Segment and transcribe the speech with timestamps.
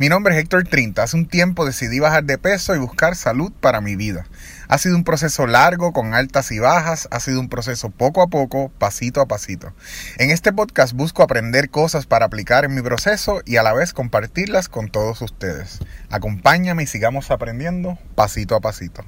[0.00, 1.02] Mi nombre es Héctor Trinta.
[1.02, 4.24] Hace un tiempo decidí bajar de peso y buscar salud para mi vida.
[4.66, 7.06] Ha sido un proceso largo, con altas y bajas.
[7.10, 9.74] Ha sido un proceso poco a poco, pasito a pasito.
[10.16, 13.92] En este podcast busco aprender cosas para aplicar en mi proceso y a la vez
[13.92, 15.80] compartirlas con todos ustedes.
[16.08, 19.04] Acompáñame y sigamos aprendiendo pasito a pasito.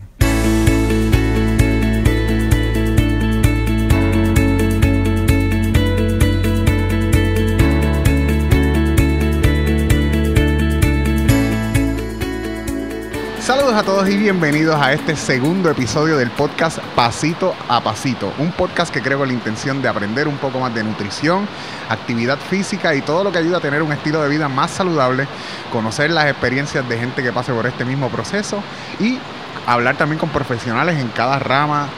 [13.42, 18.52] Saludos a todos y bienvenidos a este segundo episodio del podcast Pasito a Pasito, un
[18.52, 21.48] podcast que creo con la intención de aprender un poco más de nutrición,
[21.88, 25.26] actividad física y todo lo que ayuda a tener un estilo de vida más saludable,
[25.72, 28.62] conocer las experiencias de gente que pase por este mismo proceso
[29.00, 29.18] y
[29.66, 31.88] hablar también con profesionales en cada rama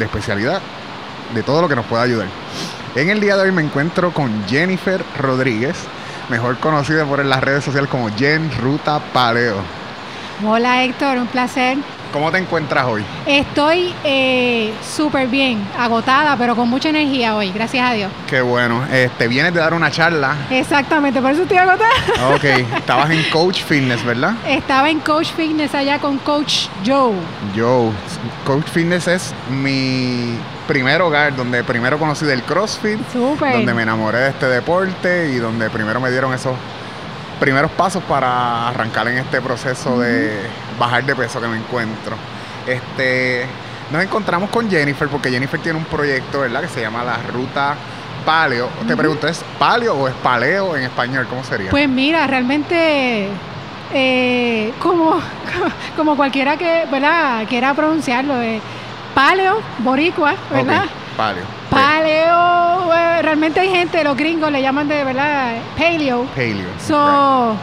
[0.00, 0.60] de especialidad
[1.32, 2.26] de todo lo que nos pueda ayudar.
[2.96, 5.76] En el día de hoy me encuentro con Jennifer Rodríguez,
[6.28, 9.81] mejor conocida por las redes sociales como Jen Ruta Paleo.
[10.44, 11.78] Hola Héctor, un placer.
[12.12, 13.02] ¿Cómo te encuentras hoy?
[13.26, 18.12] Estoy eh, súper bien, agotada, pero con mucha energía hoy, gracias a Dios.
[18.26, 18.84] Qué bueno.
[18.92, 20.36] Este, vienes de dar una charla.
[20.50, 21.88] Exactamente, por eso estoy agotada.
[22.34, 24.34] Ok, estabas en Coach Fitness, ¿verdad?
[24.46, 27.14] Estaba en Coach Fitness allá con Coach Joe.
[27.56, 27.90] Joe.
[28.44, 32.98] Coach Fitness es mi primer hogar, donde primero conocí del CrossFit.
[33.12, 33.54] Súper.
[33.54, 36.54] Donde me enamoré de este deporte y donde primero me dieron esos
[37.42, 40.30] primeros pasos para arrancar en este proceso de
[40.78, 42.14] bajar de peso que me encuentro.
[42.64, 43.46] Este,
[43.90, 46.60] nos encontramos con Jennifer porque Jennifer tiene un proyecto, ¿verdad?
[46.60, 47.74] Que se llama la Ruta
[48.24, 48.68] Paleo.
[48.86, 51.26] Te pregunto, ¿es paleo o es paleo en español?
[51.28, 51.72] ¿Cómo sería?
[51.72, 53.26] Pues mira, realmente
[53.92, 55.16] eh, como,
[55.96, 57.44] como cualquiera que ¿verdad?
[57.48, 58.60] quiera pronunciarlo, eh,
[59.16, 60.84] paleo, boricua, ¿verdad?
[60.84, 60.92] paleo.
[61.16, 61.44] Paleo,
[62.06, 66.24] eh, realmente hay gente, los gringos le llaman de verdad paleo.
[66.24, 66.68] Paleo.
[66.86, 67.56] So,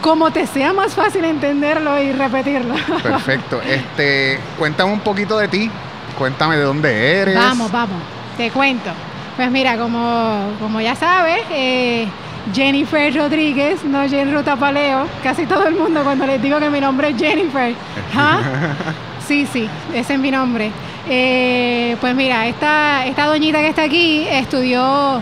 [0.00, 2.74] como te sea más fácil entenderlo y repetirlo.
[3.02, 3.60] Perfecto.
[3.62, 5.70] Este, cuéntame un poquito de ti.
[6.18, 7.34] Cuéntame de dónde eres.
[7.34, 8.02] Vamos, vamos.
[8.36, 8.90] Te cuento.
[9.36, 12.06] Pues mira, como, como ya sabes, eh,
[12.52, 15.06] Jennifer Rodríguez, no Jen Ruta Paleo.
[15.22, 17.74] Casi todo el mundo cuando les digo que mi nombre es Jennifer.
[18.14, 18.40] ¿Ah?
[19.26, 20.70] Sí, sí, ese es mi nombre.
[21.08, 25.20] Eh, pues mira, esta, esta doñita que está aquí estudió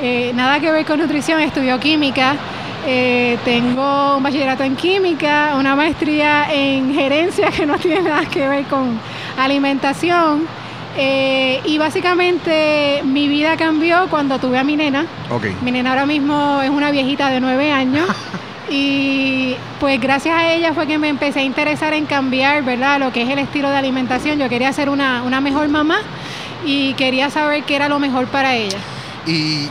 [0.00, 2.36] eh, nada que ver con nutrición, estudió química.
[2.86, 8.48] Eh, tengo un bachillerato en química, una maestría en gerencia que no tiene nada que
[8.48, 8.98] ver con
[9.36, 10.46] alimentación.
[11.64, 15.06] y básicamente mi vida cambió cuando tuve a mi nena.
[15.62, 18.08] Mi nena ahora mismo es una viejita de nueve años.
[18.70, 23.00] Y pues gracias a ella fue que me empecé a interesar en cambiar, ¿verdad?
[23.00, 24.38] Lo que es el estilo de alimentación.
[24.38, 25.98] Yo quería ser una, una mejor mamá
[26.64, 28.78] y quería saber qué era lo mejor para ella.
[29.26, 29.68] Y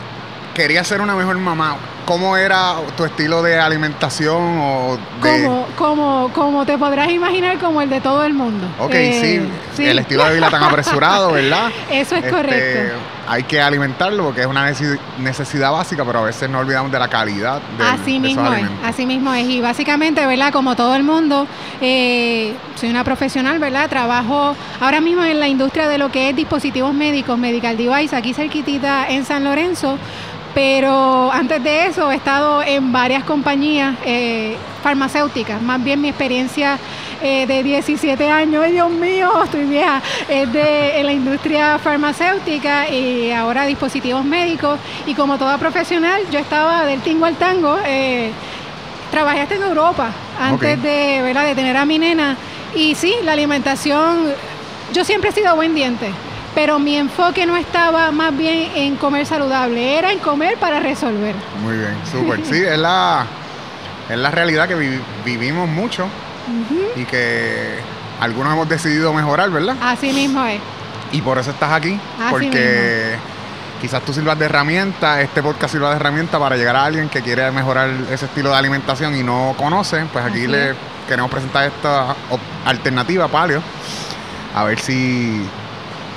[0.54, 1.76] quería ser una mejor mamá.
[2.08, 7.90] ¿Cómo era tu estilo de alimentación o Como, como, como te podrás imaginar, como el
[7.90, 8.66] de todo el mundo.
[8.78, 11.68] Ok, eh, sí, El estilo de vida tan apresurado, ¿verdad?
[11.90, 12.54] Eso es correcto.
[12.56, 12.92] Este,
[13.28, 14.72] hay que alimentarlo porque es una
[15.18, 19.04] necesidad básica, pero a veces no olvidamos de la calidad de Así mismo es, así
[19.04, 19.46] mismo es.
[19.46, 20.50] Y básicamente, ¿verdad?
[20.50, 21.46] Como todo el mundo,
[21.82, 23.90] eh, soy una profesional, ¿verdad?
[23.90, 28.32] Trabajo ahora mismo en la industria de lo que es dispositivos médicos, medical device, aquí
[28.32, 29.98] cerquitita en San Lorenzo
[30.58, 36.80] pero antes de eso he estado en varias compañías eh, farmacéuticas, más bien mi experiencia
[37.22, 43.30] eh, de 17 años, Dios mío, estoy vieja, es de en la industria farmacéutica y
[43.30, 44.80] ahora dispositivos médicos.
[45.06, 48.32] Y como toda profesional yo estaba del tingo al tango, eh,
[49.12, 50.10] trabajé hasta en Europa
[50.40, 51.46] antes de, ¿verdad?
[51.46, 52.36] de tener a mi nena.
[52.74, 54.34] Y sí, la alimentación,
[54.92, 56.10] yo siempre he sido buen diente
[56.58, 61.36] pero mi enfoque no estaba más bien en comer saludable, era en comer para resolver.
[61.62, 62.44] Muy bien, súper.
[62.44, 63.24] Sí, es la,
[64.08, 66.08] es la realidad que vivimos mucho
[66.96, 67.76] y que
[68.20, 69.76] algunos hemos decidido mejorar, ¿verdad?
[69.80, 70.60] Así mismo es.
[71.12, 71.96] Y por eso estás aquí,
[72.28, 73.14] porque
[73.80, 77.22] quizás tú sirvas de herramienta, este podcast sirva de herramienta para llegar a alguien que
[77.22, 80.74] quiere mejorar ese estilo de alimentación y no conoce, pues aquí le
[81.06, 82.16] queremos presentar esta
[82.64, 83.62] alternativa paleo,
[84.56, 85.40] a ver si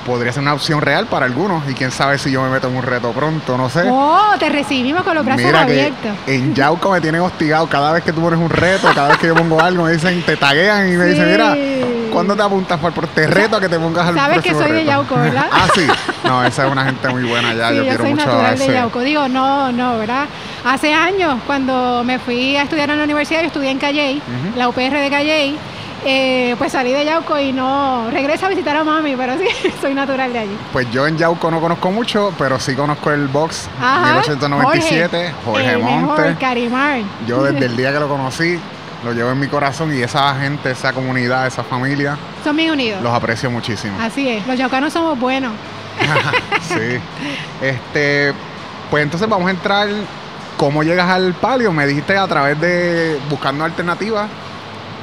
[0.06, 2.76] podría ser una opción real para algunos y quién sabe si yo me meto en
[2.76, 3.84] un reto pronto, no sé.
[3.90, 6.12] Oh, te recibimos con los brazos Mira abiertos.
[6.28, 9.28] en Yauco me tienen hostigado cada vez que tú pones un reto, cada vez que
[9.28, 11.56] yo pongo algo, me dicen, te taguean y me dicen, mira,
[12.12, 14.86] ¿cuándo te apuntas por te reto a que te pongas al Sabes que soy de
[14.86, 15.46] Yauco, ¿verdad?
[15.52, 15.88] ah, sí.
[16.24, 19.00] No, esa es una gente muy buena ya, yo, quiero soy mucho natural de Yauco.
[19.02, 20.26] Digo, no, no, ¿verdad?
[20.64, 24.22] Hace años, cuando me fui a estudiar en la universidad, yo estudié en Calley,
[24.56, 25.58] la UPR de Calley,
[26.06, 29.46] eh, pues salí de Yauco y no regreso a visitar a mami, pero sí,
[29.82, 30.58] soy natural de allí.
[30.74, 35.78] Pues yo en Yauco no conozco mucho, pero sí conozco el box Ajá, 1897, Jorge,
[35.78, 36.36] mejor, Monte.
[36.40, 37.02] Carimar.
[37.28, 38.60] Yo desde el día que lo conocí,
[39.04, 43.02] lo llevo en mi corazón y esa gente, esa comunidad, esa familia, Son bien unidos.
[43.04, 43.96] los aprecio muchísimo.
[44.02, 45.54] Así es, los yaucanos somos buenos.
[46.70, 47.00] sí.
[47.62, 48.34] Este,
[48.90, 49.88] pues entonces vamos a entrar.
[50.58, 51.72] ¿Cómo llegas al palio?
[51.72, 54.28] Me dijiste a través de buscando alternativas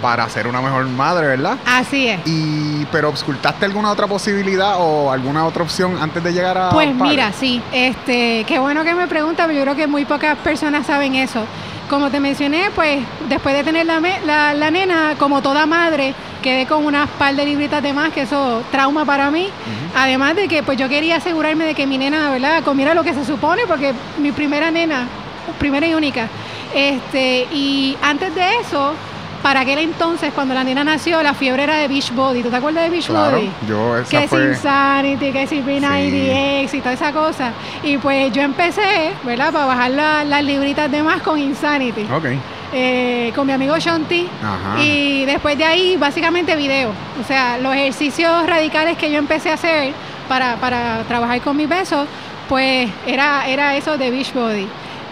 [0.00, 1.58] para ser una mejor madre, ¿verdad?
[1.66, 2.20] Así es.
[2.24, 6.94] Y pero ocultaste alguna otra posibilidad o alguna otra opción antes de llegar a Pues
[6.94, 10.86] mira, sí, este, qué bueno que me preguntas, pero yo creo que muy pocas personas
[10.86, 11.44] saben eso.
[11.90, 16.84] Como te mencioné, pues después de tener la, la nena, como toda madre, quedé con
[16.84, 19.48] unas par de libritas de más, que eso trauma para mí.
[19.96, 23.14] Además de que pues yo quería asegurarme de que mi nena, ¿verdad?, comiera lo que
[23.14, 25.06] se supone, porque mi primera nena,
[25.58, 26.28] primera y única.
[26.74, 28.92] Este, y antes de eso,
[29.42, 32.42] para aquel entonces, cuando la nena nació, la fiebre era de Beachbody.
[32.42, 33.50] ¿Tú te acuerdas de Claro, Beachbody?
[33.68, 37.52] yo esa que fue es Insanity, que es P90X y toda esa cosa.
[37.82, 39.52] Y pues yo empecé, ¿verdad?
[39.52, 42.02] Para bajar la- las libritas de más con Insanity.
[42.12, 42.24] Ok.
[42.70, 44.28] eh, con mi amigo Shanti.
[44.82, 46.90] Y después de ahí, básicamente video.
[47.18, 49.94] O sea, los ejercicios radicales que yo empecé a hacer
[50.28, 52.06] para, para trabajar con mi peso,
[52.46, 54.66] pues era, era eso de Beachbody.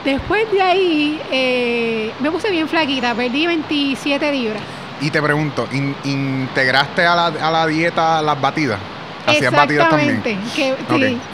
[0.07, 4.63] Después de ahí, eh, me puse bien flaquita, perdí 27 libras.
[5.01, 8.79] Y te pregunto, ¿in- ¿integraste a la, a la dieta las batidas?
[9.27, 10.23] ¿Hacías batidas también?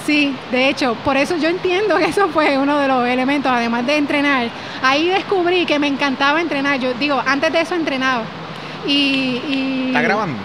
[0.07, 3.87] Sí, de hecho, por eso yo entiendo que eso fue uno de los elementos, además
[3.87, 4.49] de entrenar.
[4.83, 6.81] Ahí descubrí que me encantaba entrenar.
[6.81, 8.23] Yo digo, antes de eso entrenaba.
[8.87, 10.39] Y, y ¿Está grabando?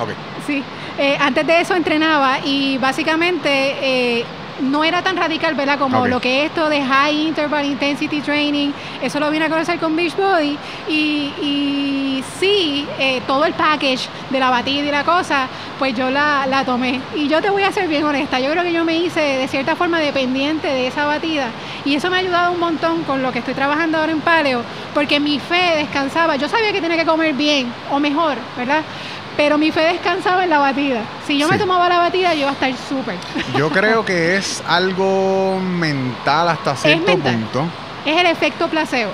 [0.00, 0.08] Ok.
[0.46, 0.62] Sí,
[0.98, 4.24] eh, antes de eso entrenaba y básicamente eh,
[4.60, 5.78] no era tan radical, ¿verdad?
[5.78, 8.70] Como lo que es esto de High Interval Intensity Training,
[9.02, 10.56] eso lo vine a conocer con Beachbody
[10.88, 15.48] y, y sí, eh, todo el package de la batida y la cosa,
[15.78, 17.00] pues yo la, la tomé.
[17.14, 19.48] Y yo te voy a ser bien honesta, yo creo que yo me hice de
[19.48, 21.48] cierta forma dependiente de esa batida
[21.84, 24.62] y eso me ha ayudado un montón con lo que estoy trabajando ahora en Paleo,
[24.94, 28.82] porque mi fe descansaba, yo sabía que tenía que comer bien o mejor, ¿verdad?
[29.36, 31.00] Pero mi fe descansaba en la batida.
[31.26, 33.16] Si yo me tomaba la batida, yo iba a estar súper.
[33.58, 37.34] Yo creo que es algo mental hasta cierto mental.
[37.34, 37.64] punto,
[38.06, 39.10] Es el efecto placebo.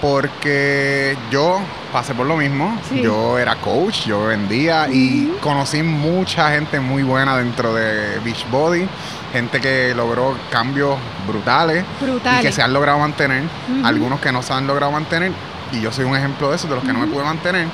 [0.00, 1.58] porque yo
[1.92, 2.78] pasé por lo mismo.
[2.88, 3.00] Sí.
[3.00, 8.86] Yo era coach, yo vendía y conocí mucha gente muy buena dentro de Beachbody,
[9.32, 12.40] gente que logró cambios brutales Brutal.
[12.40, 13.44] y que se han logrado mantener,
[13.84, 15.32] algunos que no se han logrado mantener
[15.72, 17.66] y yo soy un ejemplo de eso, de los que no me pude mantener.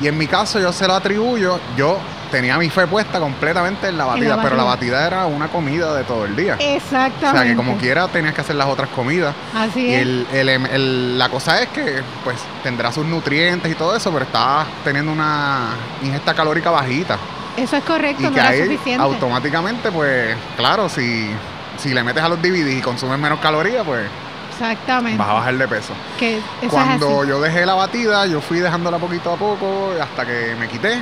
[0.00, 1.98] Y en mi caso yo se lo atribuyo, yo
[2.30, 5.06] tenía mi fe puesta completamente en la batida, pero la batida.
[5.06, 6.56] era una comida de todo el día.
[6.58, 7.26] Exactamente.
[7.28, 9.34] O sea que como quiera tenías que hacer las otras comidas.
[9.54, 10.02] Así Y es.
[10.02, 14.24] el, el- el- la cosa es que pues tendrá sus nutrientes y todo eso, pero
[14.24, 15.68] estás teniendo una
[16.02, 17.16] ingesta calórica bajita.
[17.56, 19.02] Eso es correcto, y no que era ahí suficiente.
[19.02, 21.30] automáticamente pues claro, si,
[21.78, 24.02] si le metes a los DVDs y consumes menos calorías, pues
[24.60, 25.18] Exactamente.
[25.18, 25.92] vas a bajar de peso.
[26.18, 30.68] Que Cuando yo dejé la batida, yo fui dejándola poquito a poco hasta que me
[30.68, 31.00] quité.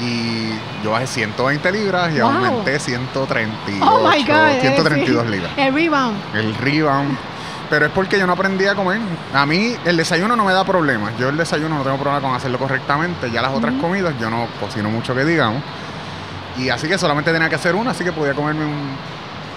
[0.00, 0.50] Y
[0.84, 2.30] yo bajé 120 libras y Wow.
[2.30, 4.48] aumenté 138, Oh my God.
[4.50, 5.30] eh, 132 sí.
[5.32, 5.50] libras.
[5.56, 6.16] El rebound.
[6.34, 7.18] El rebound.
[7.68, 8.98] Pero es porque yo no aprendí a comer.
[9.34, 11.12] A mí el desayuno no me da problemas.
[11.18, 13.30] Yo el desayuno no tengo problema con hacerlo correctamente.
[13.30, 15.62] Ya las otras comidas yo no cocino mucho que digamos.
[16.56, 18.96] Y así que solamente tenía que hacer una, así que podía comerme un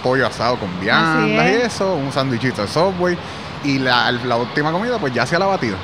[0.03, 1.73] pollo asado con viandas y es.
[1.75, 3.17] eso, un sándwichito de Subway.
[3.63, 5.75] Y la, la última comida pues ya hacía la batida.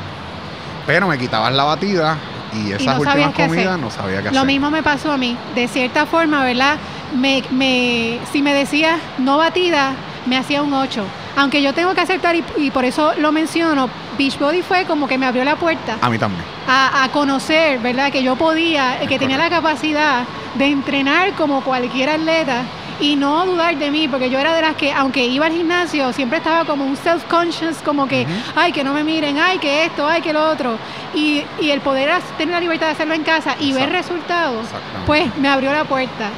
[0.85, 2.17] Pero me quitaban la batida
[2.53, 4.45] y esas no últimas comidas no sabía qué Lo hacer.
[4.45, 5.37] mismo me pasó a mí.
[5.53, 6.77] De cierta forma, ¿verdad?
[7.15, 9.93] Me, me, si me decías no batida,
[10.25, 11.03] me hacía un 8.
[11.35, 15.17] Aunque yo tengo que aceptar, y, y por eso lo menciono, Beachbody fue como que
[15.19, 16.43] me abrió la puerta A mí también.
[16.67, 18.11] a, a conocer, ¿verdad?
[18.11, 20.23] Que yo podía, que tenía la capacidad
[20.55, 22.63] de entrenar como cualquier atleta
[22.99, 26.11] y no dudar de mí, porque yo era de las que, aunque iba al gimnasio,
[26.13, 28.25] siempre estaba como un self-conscious, como que,
[28.55, 30.77] ay, que no me miren, ay, que esto, ay, que lo otro.
[31.13, 34.67] Y, y el poder tener la libertad de hacerlo en casa y ver resultados,
[35.05, 36.29] pues me abrió la puerta.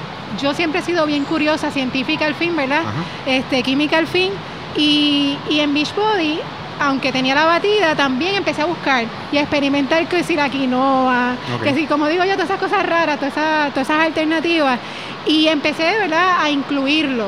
[0.42, 2.84] Yo siempre he sido bien curiosa, científica al fin, ¿verdad?
[3.26, 4.32] Este, química al fin.
[4.78, 6.40] Y, y en Beachbody,
[6.80, 11.36] aunque tenía la batida, también empecé a buscar y a experimentar que si la quinoa,
[11.56, 11.64] Ok.
[11.64, 14.80] que si, como digo yo, todas esas cosas raras, todas esas, todas esas alternativas.
[15.26, 17.28] Y empecé de verdad a incluirlo.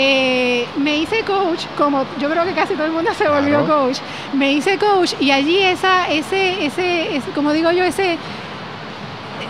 [0.00, 3.84] Eh, me hice coach, como yo creo que casi todo el mundo se volvió Claro.
[3.86, 3.98] coach.
[4.32, 8.16] Me hice coach y allí esa, ese, ese, ese, como digo yo, ese,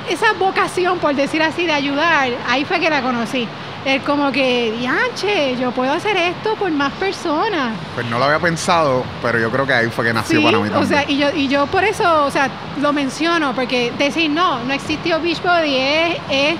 [0.09, 3.47] esa vocación, por decir así, de ayudar, ahí fue que la conocí.
[3.85, 7.73] Es como que, dianche, yo puedo hacer esto por más personas.
[7.95, 10.59] Pues no lo había pensado, pero yo creo que ahí fue que nació Sí, para
[10.59, 10.89] mí o también.
[10.89, 14.73] sea, y yo, y yo por eso, o sea, lo menciono, porque decir no, no
[14.75, 16.57] existió Beachbody es, es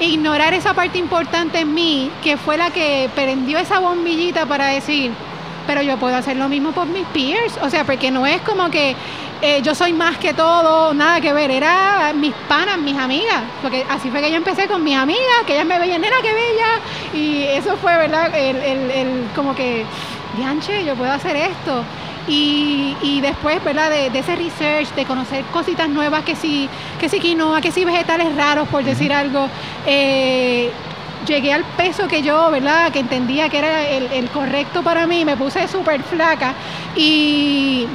[0.00, 5.12] ignorar esa parte importante en mí, que fue la que prendió esa bombillita para decir,
[5.66, 8.70] pero yo puedo hacer lo mismo por mis peers, o sea, porque no es como
[8.70, 8.94] que
[9.42, 13.84] eh, yo soy más que todo, nada que ver, era mis panas, mis amigas, porque
[13.90, 16.80] así fue que yo empecé con mis amigas, que ellas me veían, nena, que bella,
[17.12, 18.34] y eso fue, ¿verdad?
[18.34, 19.84] El, el, el como que,
[20.36, 21.82] dianche, yo puedo hacer esto.
[22.28, 23.88] Y, y después, ¿verdad?
[23.88, 26.68] De, de ese research, de conocer cositas nuevas, que sí,
[26.98, 29.48] que sí quinoa, que sí vegetales raros, por decir algo,
[29.86, 30.72] eh,
[31.26, 32.92] llegué al peso que yo, ¿verdad?
[32.92, 36.54] Que entendía que era el, correcto para mí, me puse súper flaca
[36.94, 37.86] y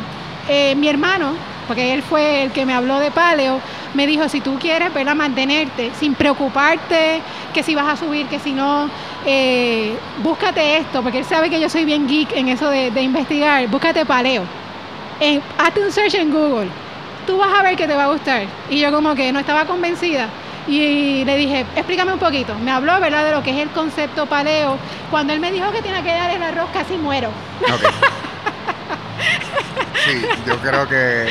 [0.50, 1.34] eh, mi hermano,
[1.68, 3.60] porque él fue el que me habló de paleo,
[3.94, 5.16] me dijo, si tú quieres, ¿verdad?
[5.16, 7.22] Mantenerte sin preocuparte
[7.54, 8.90] que si vas a subir, que si no,
[9.26, 13.68] eh, búscate esto, porque él sabe que yo soy bien geek en eso de, investigar,
[13.68, 14.44] búscate paleo.
[15.20, 16.68] En, hazte un search en Google,
[17.28, 18.44] tú vas a ver que te va a gustar.
[18.70, 20.30] Y yo como que no estaba convencida.
[20.68, 22.54] Y le dije, explícame un poquito.
[22.56, 24.78] Me habló, ¿verdad?, de lo que es el concepto paleo.
[25.10, 27.30] Cuando él me dijo que tenía que dar el arroz, casi muero.
[27.62, 27.82] Ok.
[30.06, 31.28] Sí, yo creo que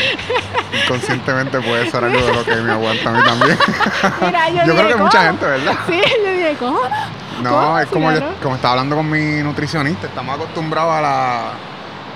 [0.84, 3.58] inconscientemente puede ser algo de lo que me aguanta a mí también.
[4.20, 5.28] Mira, yo, Yo dije, creo que mucha "¿Cómo?".
[5.30, 5.74] gente, ¿verdad?
[5.88, 6.80] Sí, yo dije, ¿cómo?
[7.42, 7.78] No, ¿Cómo?
[7.80, 11.42] es como, yo- como estaba hablando con mi nutricionista, estamos acostumbrados a la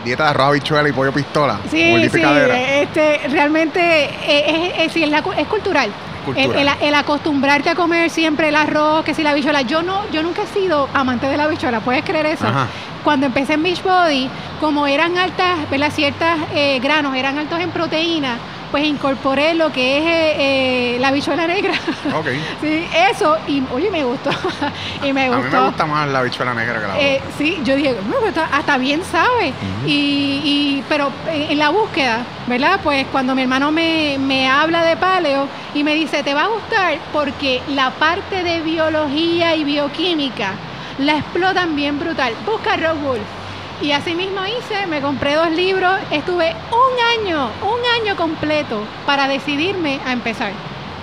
[0.04, 1.59] dieta de arroz, habichuela y pollo pistola.
[1.71, 5.90] Sí, sí, este, realmente eh, es, es- es es cultural.
[6.25, 6.50] Cultural.
[6.59, 9.62] El, el- el acostumbrarte a comer siempre el arroz, que si la habichuela.
[9.62, 12.47] Yo no, yo nunca he sido amante de la habichuela, ¿puedes creer eso?
[12.47, 12.66] Ajá.
[13.04, 15.90] Cuando empecé en Beachbody, como eran altas, ¿verdad?
[15.93, 18.38] Ciertas eh, granos eran altos en proteína,
[18.71, 21.73] pues incorporé lo que es eh, eh, la habichuela negra.
[22.14, 22.26] Ok.
[22.61, 24.30] sí, eso, y oye, me gustó.
[25.04, 25.42] y me A gustó.
[25.44, 28.28] mí me gusta más la habichuela negra que la Eh, sí, yo dije, "No, pero
[28.28, 29.52] está- hasta bien sabe.
[29.87, 29.90] Y,
[30.44, 32.80] y- pero en, en la búsqueda, ¿verdad?
[32.83, 36.49] Pues cuando mi hermano me, me habla de paleo y me dice, te va a
[36.49, 40.52] gustar porque la parte de biología y bioquímica
[40.99, 42.33] la explotan bien brutal.
[42.47, 43.23] Busca Rock Wolf.
[43.83, 49.28] Y así mismo hice, me compré dos libros, estuve un año, un año completo para
[49.28, 50.52] decidirme a empezar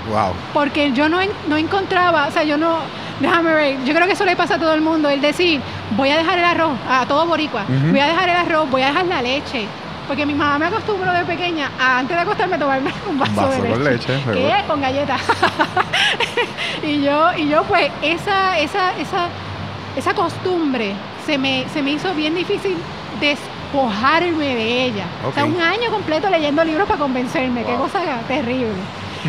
[0.09, 0.33] Wow.
[0.51, 2.77] porque yo no, no encontraba, o sea, yo no,
[3.19, 5.61] déjame ver, yo creo que eso le pasa a todo el mundo, el decir,
[5.91, 7.91] voy a dejar el arroz, a todo boricua, Ujú.
[7.91, 9.67] voy a dejar el arroz, voy a dejar la leche,
[10.07, 13.61] porque mi mamá me acostumbró de pequeña a antes de acostarme tomarme un vaso, Vaso
[13.61, 13.91] de con leche.
[14.13, 14.33] leche, seguro.
[14.57, 14.63] ¿Qué?
[14.67, 15.21] Con galletas.
[16.83, 19.27] y yo, y yo pues, esa, esa, esa,
[19.95, 20.93] esa costumbre
[21.25, 22.77] se me, se me hizo bien difícil
[23.19, 25.05] despojarme de ella.
[25.25, 28.69] O sea, un año completo leyendo libros para convencerme, qué cosa terrible.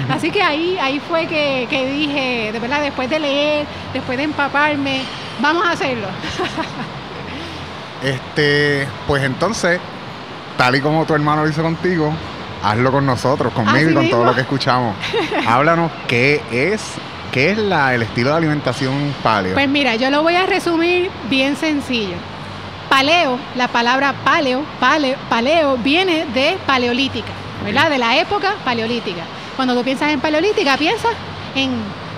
[0.08, 4.24] Así que ahí, ahí fue que, que dije, de verdad, después de leer, después de
[4.24, 5.02] empaparme,
[5.40, 6.08] vamos a hacerlo.
[8.02, 9.78] Este, pues entonces,
[10.56, 12.12] tal y como tu hermano lo hizo contigo,
[12.60, 14.96] hazlo con nosotros, conmigo Así y con todo lo que escuchamos.
[15.46, 16.94] Háblanos qué es,
[17.32, 19.54] qué es la, el estilo de alimentación paleo.
[19.54, 22.14] Pues mira, yo lo voy a resumir bien sencillo.
[22.88, 27.32] Paleo, la palabra paleo, paleo, paleo viene de paleolítica,
[27.64, 27.88] ¿verdad?
[27.88, 29.22] De la época paleolítica.
[29.56, 31.12] Cuando tú piensas en paleolítica, piensas
[31.54, 31.70] en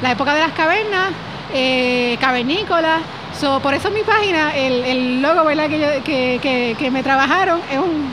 [0.02, 1.10] la época de las cavernas,
[1.54, 3.00] eh, cavernícolas.
[3.40, 5.68] So, por eso en mi página, el, el logo ¿verdad?
[5.68, 8.08] Que, yo- que, que- que me trabajaron es un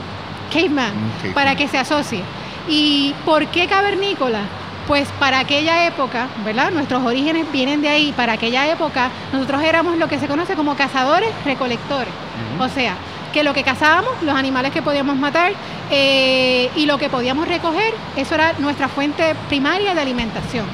[0.54, 1.34] caveman, Un caveman.
[1.34, 2.22] para que se asocie.
[2.68, 4.42] ¿Y por qué cavernícola?
[4.88, 6.72] Pues para aquella época, ¿verdad?
[6.72, 8.14] Nuestros orígenes vienen de ahí.
[8.16, 12.14] Para aquella época, nosotros éramos lo que se conoce como cazadores recolectores.
[12.60, 12.96] O sea,
[13.32, 15.54] que lo que cazábamos, los animales que podíamos matar
[15.90, 20.66] eh, y lo que podíamos recoger, eso era nuestra fuente primaria de alimentación.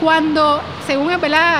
[0.00, 1.10] Cuando, según.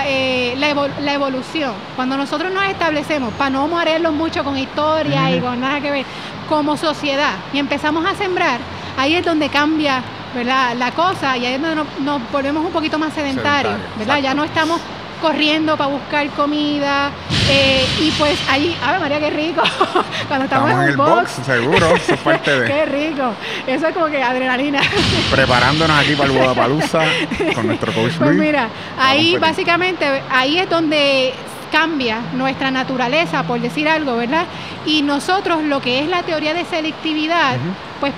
[0.06, 5.30] Eh, la, evol- la evolución, cuando nosotros nos establecemos, para no marearlos mucho con historia
[5.34, 6.06] y con nada que ver,
[6.48, 8.60] como sociedad, y empezamos a sembrar,
[8.98, 10.02] ahí es donde cambia
[10.34, 10.74] ¿verdad?
[10.76, 14.18] la cosa y ahí es donde nos, nos volvemos un poquito más sedentarios, ¿verdad?
[14.18, 14.80] Ya no estamos
[15.22, 17.10] corriendo para buscar comida
[17.48, 19.62] eh, y pues ahí, ¡Ave María, qué rico!
[20.28, 23.32] Cuando estamos, Estamos en el box, seguro, eso es parte de ¡Qué rico!
[23.66, 24.80] Eso es como que adrenalina.
[25.30, 27.00] preparándonos aquí para el Guadapalusa
[27.54, 28.40] con nuestro coach Pues Luis.
[28.40, 31.32] mira, ahí básicamente, ahí es donde
[31.72, 34.44] cambia nuestra naturaleza, por decir algo, ¿verdad?
[34.86, 37.56] Y nosotros lo que es la teoría de selectividad.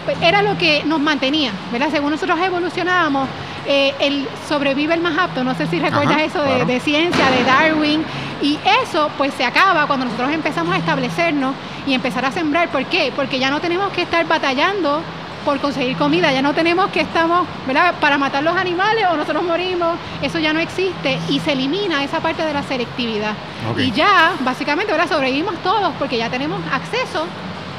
[0.04, 1.88] Pues era lo que nos mantenía, ¿verdad?
[1.90, 3.28] Según nosotros evolucionábamos,
[3.66, 6.66] eh, el sobrevive el más apto, no sé si recuerdas Ajá, eso de, claro.
[6.66, 8.04] de ciencia, de Darwin,
[8.42, 11.54] y eso pues se acaba cuando nosotros empezamos a establecernos
[11.86, 13.12] y empezar a sembrar, ¿por qué?
[13.14, 15.02] Porque ya no tenemos que estar batallando
[15.46, 16.32] por conseguir comida.
[16.32, 17.94] Ya no tenemos que estamos, ¿verdad?
[18.00, 19.96] Para matar los animales o nosotros morimos.
[20.20, 23.32] Eso ya no existe y se elimina esa parte de la selectividad.
[23.78, 25.08] Y ya, básicamente, ¿verdad?
[25.08, 27.26] Sobrevivimos todos porque ya tenemos acceso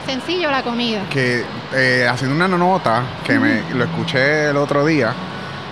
[0.08, 1.02] sencillo la comida.
[1.10, 5.14] Que eh, haciendo una nota que me lo escuché el otro día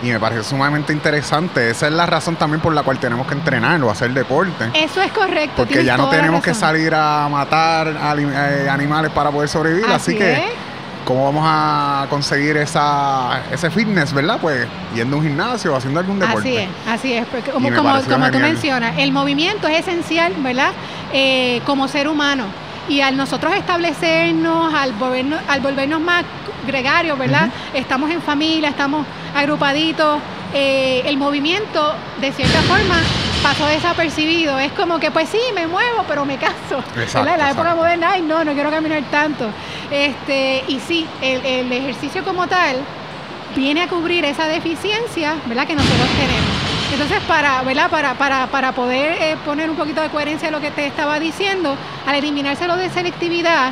[0.04, 1.70] y me pareció sumamente interesante.
[1.70, 4.70] Esa es la razón también por la cual tenemos que entrenar o hacer deporte.
[4.74, 5.54] Eso es correcto.
[5.56, 9.86] Porque ya no tenemos que salir a matar eh, animales para poder sobrevivir.
[9.86, 10.42] Así, Así que, es.
[11.06, 14.38] ¿cómo vamos a conseguir esa, ese fitness, verdad?
[14.42, 16.40] Pues yendo a un gimnasio o haciendo algún deporte.
[16.40, 17.26] Así es, así es.
[17.28, 20.72] Porque como, me como, como tú mencionas, el movimiento es esencial, ¿verdad?
[21.14, 22.46] Eh, como ser humano.
[22.88, 26.24] Y al nosotros establecernos, al volvernos, al volvernos más
[26.68, 27.50] gregarios, ¿verdad?
[27.74, 30.20] Estamos en familia, estamos agrupaditos.
[30.54, 32.96] eh, el movimiento, de cierta forma,
[33.44, 34.58] pasó desapercibido.
[34.58, 36.80] Es como que, pues sí, me muevo, pero me canso.
[36.96, 37.20] Exacto.
[37.20, 37.76] En la época exacto.
[37.76, 39.50] moderna, ay, no, no quiero caminar tanto.
[39.92, 42.78] Este, y sí, el, el ejercicio como tal
[43.56, 45.68] viene a cubrir esa deficiencia, ¿verdad?
[45.68, 46.55] Que nosotros tenemos.
[46.92, 47.90] Entonces, para, ¿verdad?
[47.90, 51.20] Para, para, para poder eh, poner un poquito de coherencia a lo que te estaba
[51.20, 51.76] diciendo,
[52.06, 53.72] al eliminarse lo de selectividad,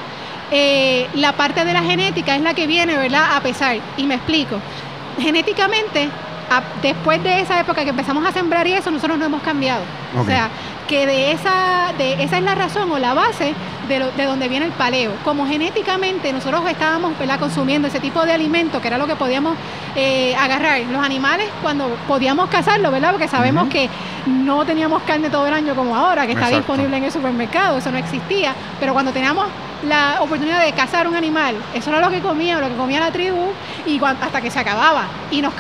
[0.52, 3.36] eh, la parte de la genética es la que viene, ¿verdad?
[3.36, 3.78] A pesar.
[3.98, 4.60] Y me explico.
[5.20, 6.10] Genéticamente,
[6.82, 9.82] después de esa época que empezamos a sembrar y eso, nosotros no hemos cambiado.
[10.20, 10.50] O sea,
[10.88, 13.54] que de esa, de esa es la razón o la base
[13.88, 15.12] de, lo- de donde viene el paleo.
[15.24, 17.40] Como genéticamente nosotros estábamos ¿verdad?
[17.40, 19.56] consumiendo ese tipo de alimento, que era lo que podíamos
[19.96, 23.12] eh, agarrar, los animales cuando podíamos cazarlos, ¿verdad?
[23.12, 23.90] Porque sabemos que
[24.28, 26.58] no teníamos carne todo el año como ahora, que está Exacto.
[26.74, 29.48] disponible en el supermercado, eso no existía, pero cuando teníamos
[29.88, 33.12] la oportunidad de cazar un animal, eso era lo que comía, lo que comía la
[33.12, 33.52] tribu,
[33.86, 35.54] y hasta que se acababa, y nos,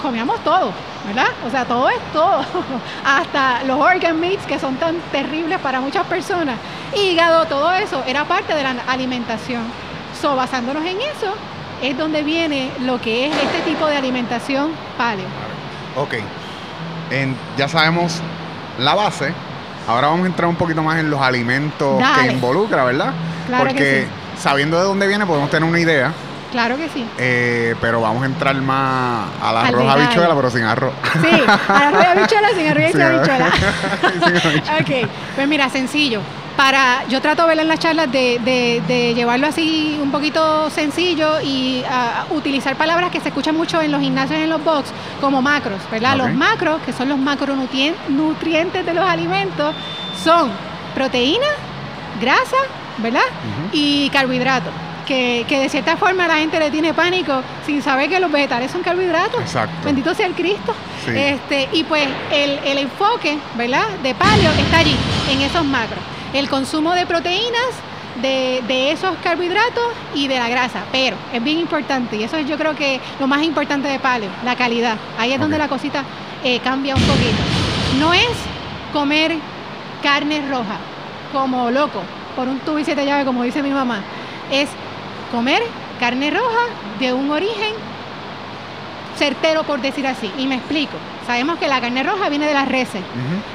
[0.00, 0.72] comíamos todo,
[1.06, 1.28] ¿verdad?
[1.46, 2.44] O sea, todo es todo,
[3.04, 6.56] hasta los organ meats que son tan terribles para muchas personas,
[6.96, 9.62] hígado, todo eso era parte de la alimentación.
[10.20, 11.34] So, basándonos en eso,
[11.82, 15.26] es donde viene lo que es este tipo de alimentación paleo.
[15.96, 16.14] Ok.
[17.56, 18.20] Ya sabemos
[18.78, 19.32] la base.
[19.86, 22.28] Ahora vamos a entrar un poquito más en los alimentos Dale.
[22.28, 23.12] que involucra, ¿verdad?
[23.46, 24.06] Claro que Porque
[24.38, 26.12] sabiendo de dónde viene podemos tener una idea,
[26.52, 27.04] Claro que sí.
[27.18, 30.92] eh, pero vamos a entrar más al Al arroz habichuela, pero sin arroz.
[31.20, 33.02] Sí, arroz de habichuela sin arroz arroz.
[33.02, 33.50] habichuela.
[34.12, 34.78] Sin habichuela.
[34.80, 36.20] ok, pues mira, sencillo.
[36.56, 40.70] Para, yo trato de ver en las charlas de, de- de llevarlo así un poquito
[40.70, 44.62] sencillo y ah, utilizar palabras que se escuchan mucho en los gimnasios y en los
[44.62, 46.16] box como macros, ¿verdad?
[46.16, 49.74] Los macros, que son los macronutrientes de los alimentos,
[50.22, 50.50] son
[50.94, 51.46] proteína,
[52.20, 52.56] grasa,
[52.98, 53.22] ¿verdad?
[53.72, 54.72] Y carbohidratos.
[55.06, 58.70] Que, que de cierta forma la gente le tiene pánico sin saber que los vegetales
[58.70, 59.38] son carbohidratos.
[59.40, 59.74] Exacto.
[59.84, 60.74] Bendito sea el Cristo.
[61.04, 61.10] Sí.
[61.14, 63.86] Este, y pues el, el enfoque, ¿verdad?
[64.02, 64.96] De paleo está allí,
[65.30, 65.98] en esos macros.
[66.34, 67.70] El consumo de proteínas,
[68.20, 70.84] de, de esos carbohidratos y de la grasa.
[70.92, 74.30] Pero es bien importante, y eso es yo creo que lo más importante de paleo,
[74.44, 74.96] la calidad.
[75.18, 76.02] Ahí es donde la cosita
[76.42, 77.38] eh, cambia un poquito.
[77.98, 78.32] No es
[78.92, 79.36] comer
[80.02, 80.76] carne roja
[81.32, 82.02] como loco,
[82.36, 84.02] por un tubo y siete llaves, como dice mi mamá.
[84.50, 84.68] Es
[85.30, 85.62] comer
[86.00, 86.66] carne roja
[86.98, 87.72] de un origen
[89.16, 90.30] certero, por decir así.
[90.38, 90.92] Y me explico.
[91.26, 93.02] Sabemos que la carne roja viene de las reses.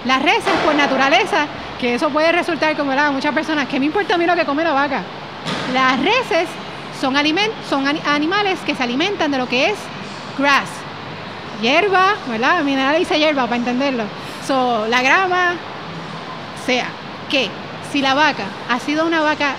[0.06, 1.46] Las reses, por naturaleza,
[1.80, 3.12] que eso puede resultar como ¿verdad?
[3.12, 5.02] muchas personas, que me importa a mí lo que come la vaca?
[5.74, 6.48] Las reses
[7.00, 9.76] son, aliment son ani- animales que se alimentan de lo que es
[10.38, 10.70] grass,
[11.62, 12.64] hierba, ¿verdad?
[12.64, 14.04] Mi dice hierba para entenderlo.
[14.46, 15.54] So, la grama,
[16.66, 16.86] sea
[17.30, 17.50] que
[17.92, 19.54] si la vaca ha sido una vaca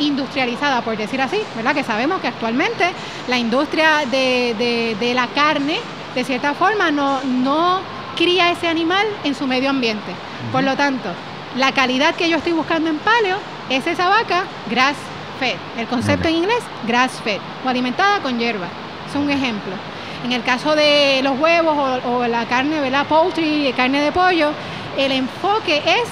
[0.00, 1.74] industrializada, por decir así, ¿verdad?
[1.74, 2.90] Que sabemos que actualmente
[3.28, 5.78] la industria de, de- de la carne,
[6.14, 7.80] de cierta forma, no, no
[8.16, 10.12] cría ese animal en su medio ambiente.
[10.52, 11.08] Por lo tanto,
[11.56, 14.96] la calidad que yo estoy buscando en paleo es esa vaca grass
[15.38, 15.54] fed.
[15.78, 18.66] El concepto en inglés, grass fed, o alimentada con hierba.
[19.08, 19.72] Es un ejemplo.
[20.24, 23.06] En el caso de los huevos o, o la carne, ¿verdad?
[23.06, 24.50] Poultry, carne de pollo,
[24.98, 26.08] el enfoque es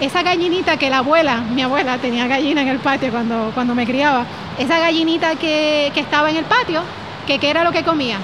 [0.00, 3.86] esa gallinita que la abuela, mi abuela tenía gallina en el patio cuando, cuando me
[3.86, 4.24] criaba,
[4.58, 6.82] esa gallinita que, que estaba en el patio,
[7.26, 8.16] que qué era lo que comía.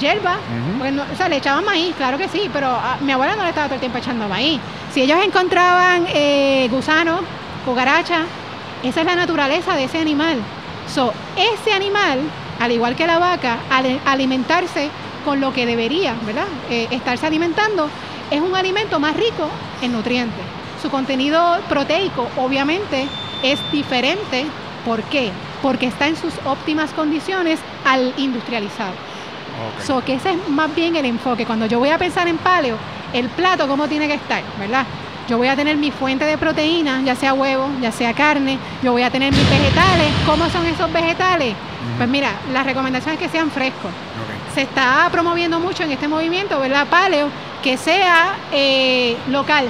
[0.00, 0.78] Hierba, Ujú.
[0.80, 3.42] pues no- o sea, le echaban maíz, claro que sí, pero a mi abuela no
[3.44, 4.60] le estaba todo el tiempo echando maíz.
[4.92, 7.20] Si ellos encontraban eh, gusanos,
[7.64, 8.22] cucarachas,
[8.82, 10.38] esa es la naturaleza de ese animal.
[10.92, 12.18] So, ese animal,
[12.60, 14.90] al igual que la vaca, al alimentarse
[15.24, 16.46] con lo que debería, ¿verdad?
[16.70, 17.88] Eh, estarse alimentando,
[18.30, 19.48] es un alimento más rico
[19.84, 20.44] en nutrientes.
[20.82, 23.06] Su contenido proteico, obviamente,
[23.42, 24.46] es diferente.
[24.84, 25.30] ¿Por qué?
[25.62, 28.92] Porque está en sus óptimas condiciones al industrializado.
[28.92, 29.84] Ok.
[29.84, 31.46] So, que ese es más bien el enfoque.
[31.46, 32.76] Cuando yo voy a pensar en paleo,
[33.12, 34.84] el plato cómo tiene que estar, ¿verdad?
[35.28, 38.92] yo voy a tener mi fuente de proteína, ya sea huevo, ya sea carne, yo
[38.92, 40.12] voy a tener mis vegetales.
[40.26, 41.54] ¿Cómo son esos vegetales?
[41.96, 43.90] Pues mira, la recomendación es que sean frescos.
[44.54, 46.86] Se está promoviendo mucho en este movimiento, ¿verdad?
[46.88, 47.28] Paleo,
[47.62, 49.66] que sea eh, local.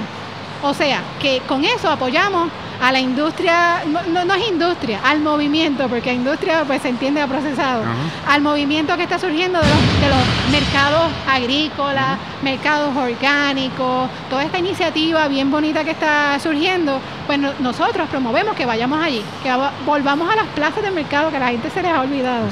[0.61, 2.49] O sea, que con eso apoyamos
[2.81, 7.27] a la industria, no, no, es industria, al movimiento, porque industria pues se entiende a
[7.27, 7.83] procesado,
[8.27, 15.51] al movimiento que está surgiendo de los, mercados agrícolas, mercados orgánicos, toda esta iniciativa bien
[15.51, 19.51] bonita que está surgiendo, pues nosotros promovemos que vayamos allí, que
[19.85, 22.47] volvamos a las plazas de mercado que la gente se les ha olvidado.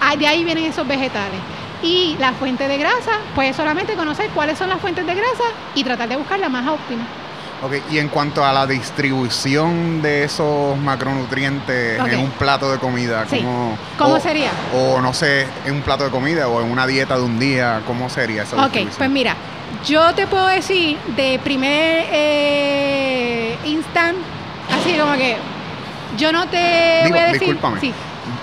[0.00, 1.40] Ah, de ahí vienen esos vegetales.
[1.82, 5.84] Y la fuente de grasa, pues solamente conocer cuáles son las fuentes de grasa y
[5.84, 7.04] tratar de buscar la más óptima.
[7.62, 13.24] Ok, y en cuanto a la distribución de esos macronutrientes en un plato de comida,
[13.24, 14.50] ¿cómo, ¿cómo sería?
[14.74, 17.80] O no sé, en un plato de comida o en una dieta de un día,
[17.86, 18.56] ¿cómo sería eso?
[18.62, 19.34] Ok, pues mira,
[19.86, 24.18] yo te puedo decir de primer eh, instant,
[24.70, 25.36] así como que
[26.18, 27.40] yo no te voy a decir.
[27.40, 27.80] Discúlpame.
[27.80, 27.94] Sí.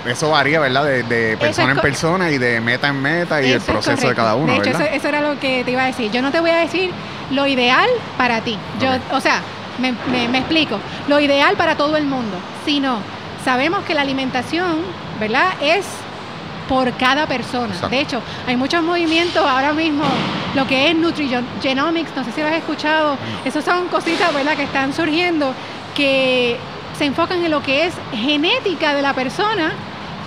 [0.06, 0.84] Eso varía, ¿verdad?
[0.84, 4.52] De, persona en persona y de meta en meta y el proceso de cada uno.
[4.52, 6.10] De hecho, eso, eso, era lo que te iba a decir.
[6.10, 6.90] Yo no te voy a decir
[7.30, 8.58] lo ideal para ti.
[8.80, 9.40] Yo, o sea,
[9.78, 9.94] me,
[10.28, 10.78] me, explico.
[11.08, 12.36] Lo ideal para todo el mundo.
[12.64, 12.98] Sino,
[13.44, 14.78] sabemos que la alimentación,
[15.18, 15.52] ¿verdad?
[15.60, 15.86] Es
[16.68, 17.74] por cada persona.
[17.88, 20.04] De hecho, hay muchos movimientos ahora mismo,
[20.54, 24.62] lo que es Nutrigenomics, no sé si lo has escuchado, esos son cositas, ¿verdad?, que
[24.62, 25.54] están surgiendo
[25.94, 26.56] que
[27.02, 29.72] se enfocan en lo que es genética de la persona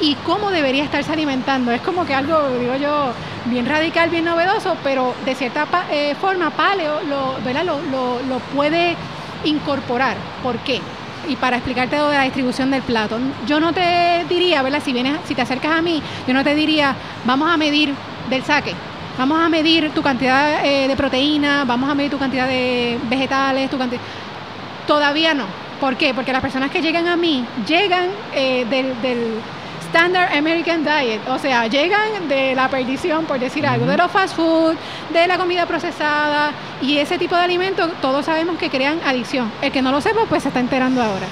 [0.01, 1.71] y cómo debería estarse alimentando.
[1.71, 3.13] Es como que algo, digo yo,
[3.45, 8.97] bien radical, bien novedoso, pero de cierta eh, forma Paleo lo, Lo, lo, puede
[9.45, 10.17] incorporar.
[10.43, 10.81] ¿Por qué?
[11.29, 14.81] Y para explicarte de la distribución del plato, yo no te diría, ¿verdad?
[14.83, 17.93] Si vienes, si te acercas a mí, yo no te diría, vamos a medir
[18.29, 18.73] del saque,
[19.17, 23.69] vamos a medir tu cantidad eh, de proteína, vamos a medir tu cantidad de vegetales,
[23.69, 24.01] tu cantidad.
[24.85, 25.64] Todavía no.
[25.79, 26.13] ¿Por qué?
[26.13, 29.41] Porque las personas que llegan a mí llegan eh, del, del
[29.95, 34.35] Standard American Diet, o sea, llegan de la perdición, por decir algo, de los fast
[34.35, 34.75] food,
[35.13, 39.51] de la comida procesada y ese tipo de alimentos, todos sabemos que crean adicción.
[39.61, 41.27] El que no lo sepa, pues se está enterando ahora.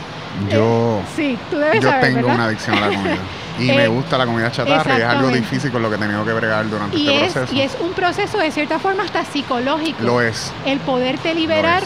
[0.50, 3.18] Yo, eh, sí, tú debes yo saber, tengo una adicción a la comida.
[3.60, 6.00] Y me eh, gusta la comida chatarra y es algo difícil con lo que he
[6.00, 7.56] tenido que bregar durante este proceso.
[7.56, 10.02] Y es un proceso de cierta forma hasta psicológico.
[10.02, 10.52] Lo es.
[10.66, 11.84] El poderte liberar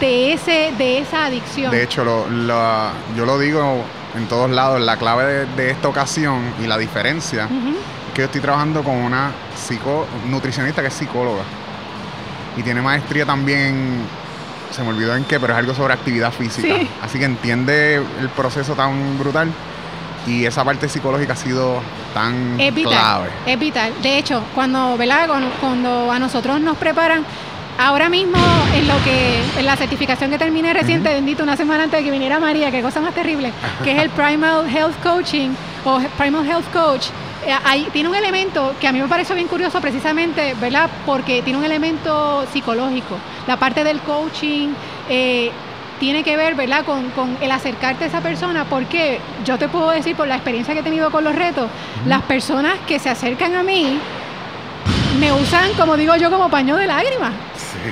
[0.00, 1.70] de ese de esa adicción.
[1.70, 2.26] De hecho, lo,
[3.16, 3.84] yo lo digo
[4.16, 4.80] en todos lados.
[4.80, 9.32] La clave de, esta ocasión y la diferencia es que yo estoy trabajando con una
[9.54, 11.42] psico, nutricionista que es psicóloga
[12.56, 14.02] y tiene maestría también,
[14.70, 16.74] se me olvidó en qué, pero es algo sobre actividad física.
[17.02, 19.50] Así que entiende el proceso tan brutal
[20.26, 21.80] y esa parte psicológica ha sido
[22.12, 23.28] tan clave.
[23.46, 23.92] Es vital.
[24.02, 25.28] De hecho, cuando, ¿verdad?
[25.60, 27.24] cuando a nosotros nos preparan
[27.80, 28.38] ahora mismo
[28.74, 32.10] en lo que en la certificación que terminé reciente, bendito, una semana antes de que
[32.10, 35.50] viniera María, qué cosa más terrible, que es el Primal Health Coaching
[35.84, 37.06] o Primal Health Coach.
[37.46, 40.90] Eh, tiene un elemento que a mí me parece bien curioso precisamente, ¿verdad?
[41.06, 43.16] Porque tiene un elemento psicológico.
[43.46, 44.74] La parte del coaching
[45.08, 45.50] eh,
[45.98, 46.84] tiene que ver, ¿verdad?
[46.84, 50.74] Con, con, el acercarte a esa persona, porque yo te puedo decir por la experiencia
[50.74, 51.70] que he tenido con los retos,
[52.06, 53.98] las personas que se acercan a mí
[55.18, 57.32] me usan, como digo yo, como paño de lágrimas.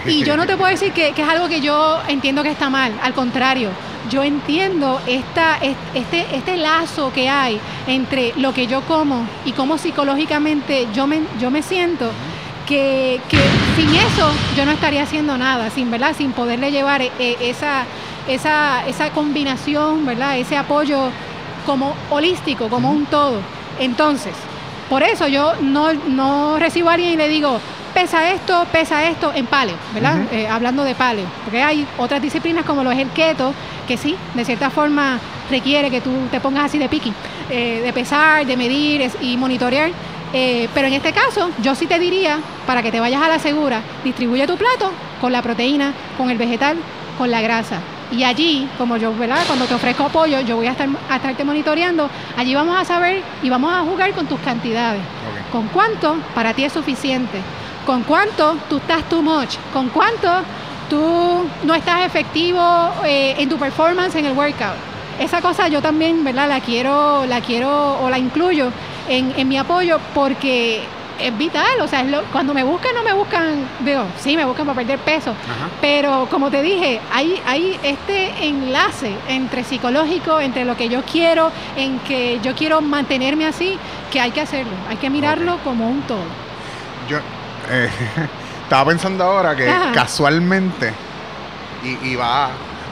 [0.06, 2.92] Y yo no te puedo decir que, es algo que yo entiendo que está mal,
[3.02, 3.70] al contrario,
[4.10, 5.58] yo entiendo esta,
[5.94, 11.22] este, este lazo que hay entre lo que yo como y cómo psicológicamente yo me,
[11.38, 12.10] yo me siento,
[12.68, 13.20] que,
[13.76, 16.14] sin eso yo no estaría haciendo nada, sin, ¿verdad?
[16.16, 17.84] sin poderle llevar eh, esa,
[18.28, 20.36] esa, esa combinación, ¿verdad?
[20.36, 21.10] ese apoyo
[21.64, 23.40] como holístico, como un todo.
[23.80, 24.34] Entonces,
[24.88, 27.60] por eso yo no, no recibo a alguien y le digo,
[28.00, 30.18] pesa esto, pesa esto en paleo, ¿verdad?
[30.30, 33.52] Eh, hablando de paleo, porque hay otras disciplinas como lo es el keto,
[33.88, 35.18] que sí, de cierta forma
[35.50, 37.12] requiere que tú te pongas así de piqui,
[37.50, 39.90] eh, de pesar, de medir y monitorear.
[40.32, 43.40] Eh, pero en este caso, yo sí te diría, para que te vayas a la
[43.40, 46.76] segura, distribuye tu plato con la proteína, con el vegetal,
[47.16, 47.80] con la grasa.
[48.12, 49.42] Y allí, como yo, ¿verdad?
[49.48, 52.08] Cuando te ofrezco apoyo, yo voy a, estar, a estarte monitoreando.
[52.36, 55.02] Allí vamos a saber y vamos a jugar con tus cantidades.
[55.50, 57.40] Con cuánto para ti es suficiente
[57.88, 60.28] con cuánto tú estás too much, con cuánto
[60.90, 62.60] tú no estás efectivo
[63.02, 64.76] eh, en tu performance en el workout.
[65.18, 66.50] Esa cosa yo también, ¿verdad?
[66.50, 68.70] La quiero, la quiero o la incluyo
[69.08, 70.82] en, mi apoyo porque
[71.18, 74.76] es vital, o sea, cuando me buscan no me buscan, digo, sí, me buscan para
[74.76, 75.32] perder peso,
[75.80, 81.50] pero como te dije, hay, hay este enlace entre psicológico, entre lo que yo quiero,
[81.74, 83.78] en que yo quiero mantenerme así,
[84.12, 86.18] que hay que hacerlo, hay que mirarlo como un todo.
[87.08, 87.20] Yo,
[87.70, 87.90] eh,
[88.62, 90.92] estaba pensando ahora que casualmente
[91.82, 92.50] Y, y va,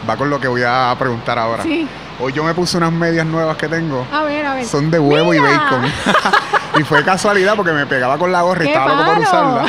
[0.08, 1.62] va con lo que voy a preguntar ahora.
[1.62, 1.88] Sí.
[2.18, 4.06] Hoy yo me puse unas medias nuevas que tengo.
[4.10, 4.64] A ver, a ver.
[4.64, 5.84] Son de huevo y bacon.
[6.80, 9.64] y fue casualidad porque me pegaba con la gorra y ¡Qué estaba loco por usarla.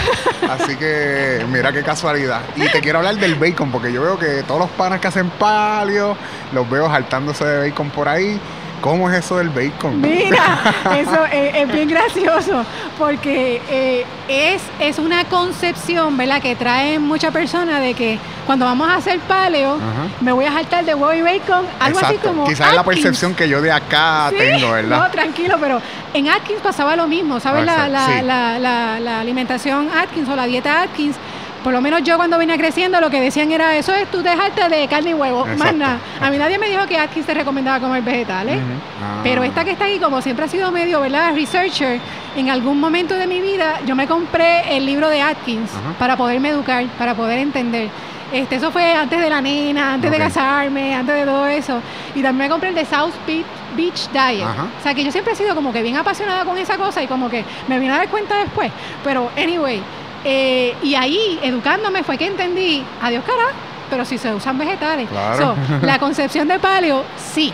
[0.54, 2.40] Así que mira qué casualidad.
[2.56, 5.30] Y te quiero hablar del bacon porque yo veo que todos los panas que hacen
[5.32, 6.16] palio
[6.54, 8.40] los veo saltándose de bacon por ahí.
[8.82, 10.00] ¿Cómo es eso del bacon?
[10.00, 10.60] Mira,
[10.98, 12.64] eso es, es bien gracioso
[12.98, 16.42] porque eh, es, es una concepción, ¿verdad?
[16.42, 19.78] Que traen muchas personas de que cuando vamos a hacer paleo,
[20.22, 22.30] me voy a saltar de huevo y bacon, algo así Exacto.
[22.30, 22.48] como.
[22.48, 25.12] Quizás es la percepción que yo de acá Sí, tengo, No, ¿verdad?
[25.12, 25.82] tranquilo, pero
[26.14, 27.66] en Atkins pasaba lo mismo, ¿sabes?
[27.66, 28.26] La, exacto, la, sí.
[28.26, 31.16] la, la, la alimentación Atkins o la dieta Atkins.
[31.64, 34.70] Por lo menos yo cuando venía creciendo lo que decían era eso es tú dejarte
[34.70, 36.00] de carne y huevo, más nada.
[36.22, 38.58] A mí nadie me dijo que Atkins te recomendaba comer vegetales.
[38.58, 38.66] Ujú.
[39.04, 39.20] Ah.
[39.24, 41.34] Pero esta que está aquí, como siempre ha sido medio, ¿verdad?
[41.36, 42.00] Researcher,
[42.36, 45.98] en algún momento de mi vida yo me compré el libro de Atkins Ajá.
[46.00, 47.90] para poderme educar, para poder entender.
[48.32, 51.80] Este, eso fue antes de la nena, antes de casarme, antes de todo eso.
[52.14, 54.44] Y también me compré el de South Beach, Beach Diet.
[54.46, 54.68] Ajá.
[54.80, 57.08] O sea que yo siempre he sido como que bien apasionada con esa cosa y
[57.08, 58.70] como que me vine a dar cuenta después.
[59.04, 59.82] Pero, anyway,
[60.24, 63.46] eh, y ahí, educándome, fue que entendí, adiós cara,
[63.90, 65.08] pero si se usan vegetales.
[65.10, 65.56] Claro.
[65.56, 67.54] So, la concepción de paleo, sí,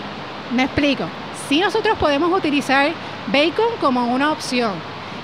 [0.52, 1.06] me explico.
[1.48, 2.92] Sí nosotros podemos utilizar
[3.28, 4.72] bacon como una opción.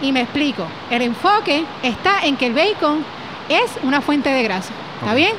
[0.01, 0.65] Y me explico.
[0.89, 3.03] El enfoque está en que el bacon
[3.49, 4.71] es una fuente de grasa.
[5.01, 5.33] ¿Está bien?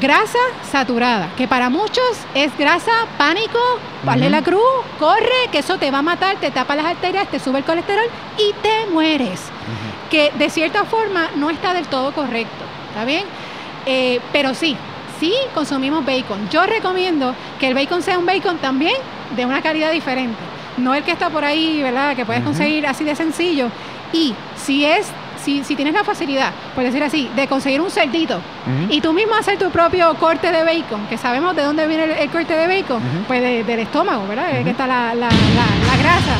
[0.00, 0.38] Grasa
[0.70, 3.58] saturada, que para muchos es grasa pánico,
[4.04, 4.62] vale la cruz,
[5.00, 8.04] corre, que eso te va a matar, te tapa las arterias, te sube el colesterol
[8.38, 9.50] y te mueres.
[10.10, 13.24] Que de cierta forma no está del todo correcto, ¿está bien?
[13.86, 14.76] Eh, pero sí,
[15.20, 16.48] sí consumimos bacon.
[16.50, 18.96] Yo recomiendo que el bacon sea un bacon también
[19.36, 20.36] de una calidad diferente,
[20.76, 22.16] no el que está por ahí, ¿verdad?
[22.16, 23.68] Que puedes conseguir así de sencillo.
[24.12, 25.06] Y si es,
[25.44, 28.40] si, si tienes la facilidad, por decir así, de conseguir un cerdito
[28.90, 32.10] y tú mismo hacer tu propio corte de bacon, que sabemos de dónde viene el,
[32.10, 34.62] el corte de bacon, pues de- del estómago, ¿verdad?
[34.64, 36.36] Que está la, la- la- la grasa.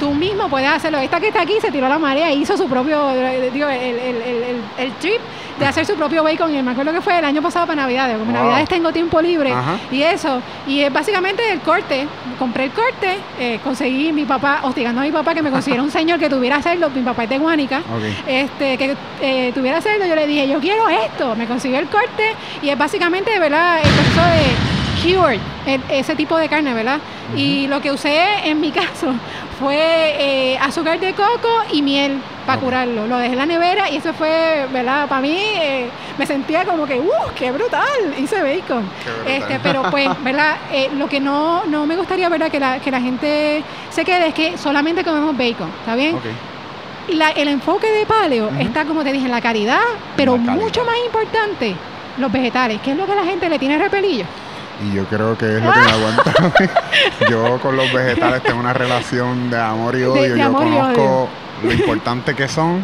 [0.00, 0.98] Tú mismo puedes hacerlo.
[0.98, 3.08] Esta que está aquí se tiró la marea y hizo su propio,
[3.52, 5.20] digo, el, el- el- el- trip
[5.58, 6.54] de hacer su propio bacon.
[6.54, 8.16] Y me acuerdo que fue el año pasado para Navidades.
[8.16, 8.40] Como Wow.
[8.42, 9.76] Navidades tengo tiempo libre Ajá.
[9.90, 10.40] y eso.
[10.68, 12.06] Y es básicamente el corte.
[12.38, 15.90] Compré el corte, eh, conseguí mi papá, hostigando a mi papá que me consiguiera un
[15.98, 16.90] señor que tuviera cerdo.
[16.90, 17.82] Mi papá es de Guánica
[18.26, 22.34] este, que eh, tuviera cerdo, yo le dije, yo quiero esto, me consiguió el corte
[22.62, 23.78] y es básicamente, ¿verdad?
[23.82, 26.98] El proceso de cured, el- ese tipo de carne, ¿verdad?
[27.36, 29.12] Y lo que usé en mi caso
[29.58, 33.06] fue eh, azúcar de coco y miel para curarlo.
[33.06, 35.08] Lo dejé en la nevera y eso fue, ¿verdad?
[35.08, 37.82] Para mí eh, me sentía como que, ¡uh, qué brutal!
[38.18, 38.84] Hice bacon.
[39.04, 39.32] Brutal.
[39.32, 40.56] Este, pero pues, ¿verdad?
[40.72, 42.50] Eh, lo que no, no me gustaría, ¿verdad?
[42.50, 46.14] Que la, que la gente se quede es que solamente comemos bacon, ¿está bien?
[46.16, 46.24] Ok.
[47.14, 49.80] La- el enfoque de paleo está, como te dije, en la caridad,
[50.16, 50.62] pero La calidad.
[50.64, 51.74] mucho más importante,
[52.18, 54.24] los vegetales, que es lo que la gente le tiene repelillo.
[54.80, 56.32] Y yo creo que es lo que me aguanta.
[57.30, 60.34] yo con los vegetales tengo una relación de amor y odio.
[60.34, 61.28] de yo conozco
[61.64, 62.82] lo importante que son,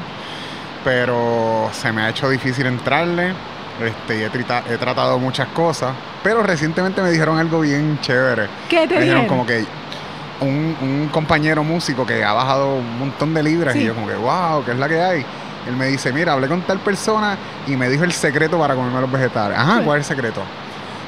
[0.85, 3.33] pero se me ha hecho difícil entrarle.
[3.81, 8.47] Este, y he, trita- he tratado muchas cosas, pero recientemente me dijeron algo bien chévere.
[8.69, 9.65] ¿Qué te Me dijeron como que
[10.41, 14.15] un, un compañero músico que ha bajado un montón de libras y yo como que,
[14.15, 15.27] wow, ¿qué es la que hay?
[15.67, 19.01] Él me dice, mira, hablé con tal persona y me dijo el secreto para comerme
[19.01, 19.59] los vegetales.
[19.59, 19.85] Ajá, Sí.
[19.85, 20.43] ¿cuál es el secreto?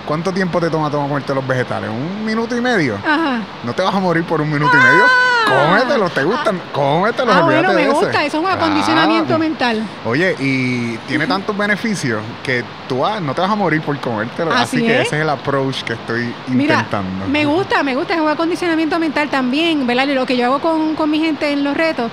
[0.06, 1.90] ¿Cuánto tiempo te toma toma comerte los vegetales?
[1.90, 2.94] ¿Un minuto y medio?
[2.96, 3.42] Ajo.
[3.64, 5.04] ¿No te vas a morir por un minuto y medio?
[5.46, 6.60] Cómetelos, ¿te gustan?
[6.72, 9.82] Cómetelos, Ah, bueno, me gusta, eso es un acondicionamiento mental.
[10.04, 14.50] Oye, y tiene tantos beneficios que tú no te vas a morir por comértelo.
[14.52, 15.06] Así, Así que es.
[15.06, 17.26] ese es el approach que estoy Mira, intentando.
[17.28, 20.06] me gusta, me gusta, es un acondicionamiento mental también, ¿verdad?
[20.08, 22.10] Y Lo que yo hago con, con mi gente en los retos,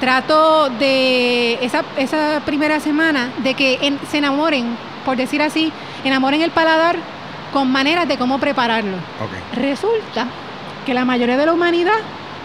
[0.00, 5.72] trato de esa, esa primera semana de que en- se enamoren, por decir así,
[6.04, 6.96] enamoren el paladar
[7.56, 8.98] con maneras de cómo prepararlo.
[9.54, 10.26] Resulta
[10.84, 11.96] que la mayoría de la humanidad,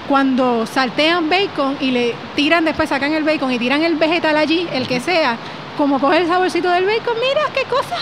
[0.07, 4.69] cuando saltean bacon y le tiran, después sacan el bacon y tiran el vegetal allí,
[4.71, 5.35] el que sea,
[5.77, 7.97] como coge el saborcito del bacon, mira qué cosa.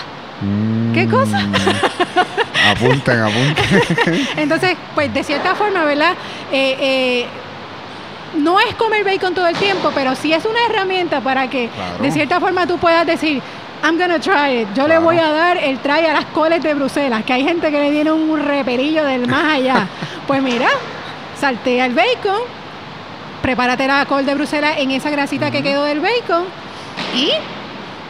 [0.94, 1.40] ¿Qué cosa?
[1.40, 2.70] Mm.
[2.70, 4.28] apunten, apunten.
[4.36, 6.12] Entonces, pues de cierta forma, ¿verdad?
[6.52, 7.26] Eh, eh,
[8.38, 12.04] no es comer bacon todo el tiempo, pero sí es una herramienta para que Claro.
[12.04, 13.42] de cierta forma tú puedas decir,
[13.82, 14.68] I'm gonna try it.
[14.74, 17.70] Yo le voy a dar el try a las coles de Bruselas, que hay gente
[17.70, 19.86] que le tiene un repelillo del más allá.
[20.26, 20.68] pues mira,
[21.38, 22.40] saltea el bacon,
[23.42, 26.44] prepárate la col de Bruselas en esa grasita que quedó del bacon
[27.14, 27.30] y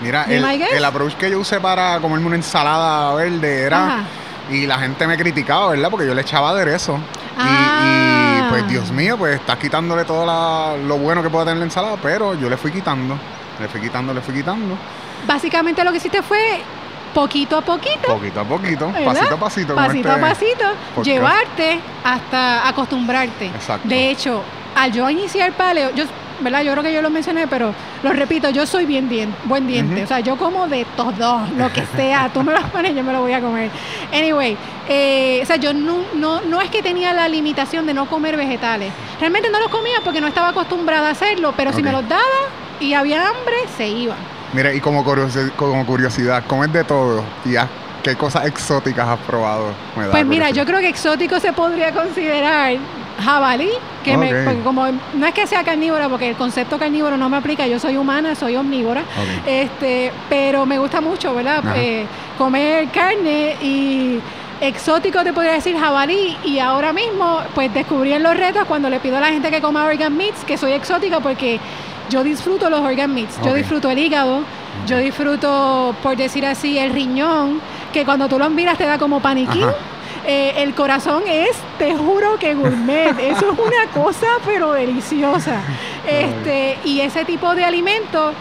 [0.02, 3.86] Mira, el, el approach que yo usé para comerme una ensalada verde era.
[3.86, 3.98] Ajá.
[4.50, 5.90] Y la gente me criticaba, ¿verdad?
[5.90, 6.94] Porque yo le echaba aderezo.
[6.96, 8.46] Y- Ah.
[8.46, 11.64] Y, pues, Dios mío, pues estás quitándole todo la- lo bueno que puede tener la
[11.64, 13.16] ensalada, pero yo le fui quitando,
[13.60, 14.76] le fui quitando, le fui quitando.
[15.26, 16.60] Básicamente lo que hiciste fue
[17.14, 18.06] poquito a poquito.
[18.06, 19.04] Poquito a poquito, ¿verdad?
[19.04, 19.74] pasito a pasito.
[19.74, 21.06] Pasito a este pasito, podcast.
[21.06, 23.46] llevarte hasta acostumbrarte.
[23.46, 23.88] Exacto.
[23.88, 24.42] De hecho,
[24.74, 26.04] al yo iniciar paleo, yo,
[26.40, 26.62] ¿verdad?
[26.62, 30.04] Yo creo que yo lo mencioné, pero lo repito, yo soy bien, bien, buen diente.
[30.04, 32.30] O sea, yo como de todo, lo que sea.
[32.32, 33.70] Tú me lo pones, yo me lo voy a comer.
[34.12, 34.56] Anyway,
[34.88, 38.36] eh, o sea, yo no, no, no es que tenía la limitación de no comer
[38.36, 38.92] vegetales.
[39.18, 42.22] Realmente no los comía porque no estaba acostumbrada a hacerlo, pero si me los daba
[42.78, 44.16] y había hambre, se iba.
[44.52, 47.22] Mira, y como, curiosi- como curiosidad, comes de todo.
[47.44, 47.68] ¿Y has-
[48.02, 49.66] qué cosas exóticas has probado?
[49.96, 50.64] Me da Pues mira, curiosidad.
[50.64, 52.74] yo creo que exótico se podría considerar
[53.22, 53.68] jabalí,
[54.02, 54.32] que me,
[54.64, 57.96] como no es que sea carnívora, porque el concepto carnívoro no me aplica, yo soy
[57.98, 59.02] humana, soy omnívora,
[59.46, 61.62] este, pero me gusta mucho, ¿verdad?
[61.76, 62.06] Eh,
[62.38, 64.18] comer carne y
[64.62, 69.00] exótico te podría decir jabalí y ahora mismo pues descubrí en los retos cuando le
[69.00, 71.58] pido a la gente que coma organ meats que soy exótica porque
[72.10, 74.42] yo disfruto los organ meats, yo disfruto el hígado,
[74.86, 77.60] yo disfruto por decir así el riñón,
[77.92, 79.66] que cuando tú lo miras te da como paniquín.
[80.26, 85.60] Eh, el corazón es, te juro que gourmet, eso es una cosa pero deliciosa.
[86.06, 88.32] Este, y ese tipo de alimento,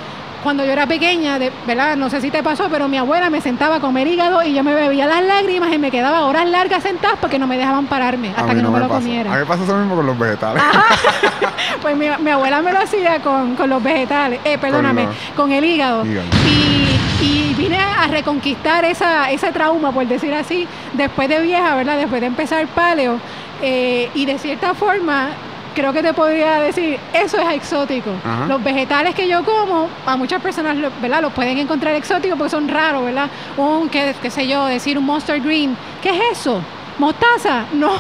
[0.43, 1.95] cuando yo era pequeña, de, ¿verdad?
[1.95, 4.63] No sé si te pasó, pero mi abuela me sentaba a comer hígado y yo
[4.63, 8.33] me bebía las lágrimas y me quedaba horas largas sentada porque no me dejaban pararme
[8.35, 8.97] hasta que no, me lo pasa.
[8.97, 9.31] A mí comiera.
[9.31, 10.61] me pasa eso mismo con los vegetales.
[11.81, 15.63] Pues mi, mi abuela me lo hacía con, con los vegetales, eh, perdóname, con, el
[15.63, 16.05] hígado.
[16.05, 16.27] Hígado.
[16.47, 21.97] Y, y vine a reconquistar esa, ese trauma, por decir así, después de vieja, ¿verdad?
[21.97, 23.19] Después de empezar paleo.
[23.61, 25.29] eh, y de cierta forma,
[25.75, 28.09] creo que te podría decir, eso es exótico.
[28.25, 28.45] Ajá.
[28.47, 31.21] Los vegetales que yo como, a muchas personas, ¿verdad?
[31.21, 33.29] Los pueden encontrar exóticos porque son raros, ¿verdad?
[33.57, 35.75] Un, qué, qué sé yo, decir un monster green.
[36.01, 36.61] ¿Qué es eso?
[36.99, 37.63] ¿Mostaza?
[37.73, 37.91] No,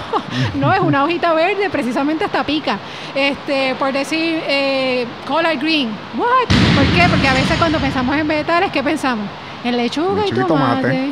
[0.55, 2.77] no, es una hojita verde, precisamente hasta pica.
[3.15, 5.89] Este, por decir, eh, collard green.
[6.17, 6.47] ¿What?
[6.75, 7.07] ¿Por qué?
[7.09, 9.25] Porque a veces cuando pensamos en vegetales, ¿qué pensamos?
[9.63, 10.81] En lechuga y Lechuga y tomate.
[10.81, 11.09] tomate.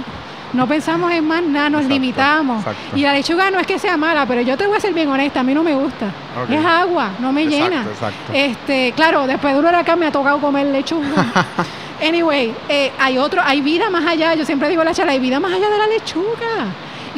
[0.53, 2.59] No pensamos en más nada, nos Exacto, limitamos.
[2.59, 2.97] exacto.
[2.97, 5.09] Y la lechuga no es que sea mala, pero yo te voy a ser bien
[5.09, 6.07] honesta, a mí no me gusta.
[6.49, 7.85] Es agua, no me Exacto, llena.
[8.33, 11.25] Este, claro, después de un huracán me ha tocado comer lechuga.
[12.05, 14.35] anyway, eh, hay otro, hay vida más allá.
[14.35, 16.65] Yo siempre digo la charla, hay vida más allá de la lechuga.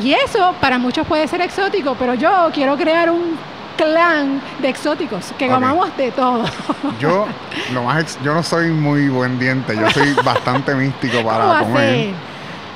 [0.01, 3.37] Y eso para muchos puede ser exótico, pero yo quiero crear un
[3.77, 5.53] clan de exóticos que Ok.
[5.53, 6.43] comamos de todo.
[6.99, 7.27] Yo,
[7.73, 11.59] lo más ex- yo no soy muy buen diente, yo soy bastante místico ¿Cómo para
[11.59, 12.09] a comer.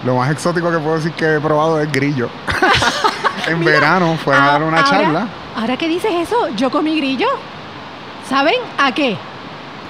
[0.05, 2.29] Lo más exótico que puedo decir que he probado es grillo.
[3.47, 5.27] en Mira, verano fueron a dar una ahora- charla.
[5.57, 7.27] Ahora que dices eso, yo comí grillo.
[8.29, 9.17] ¿Saben a qué?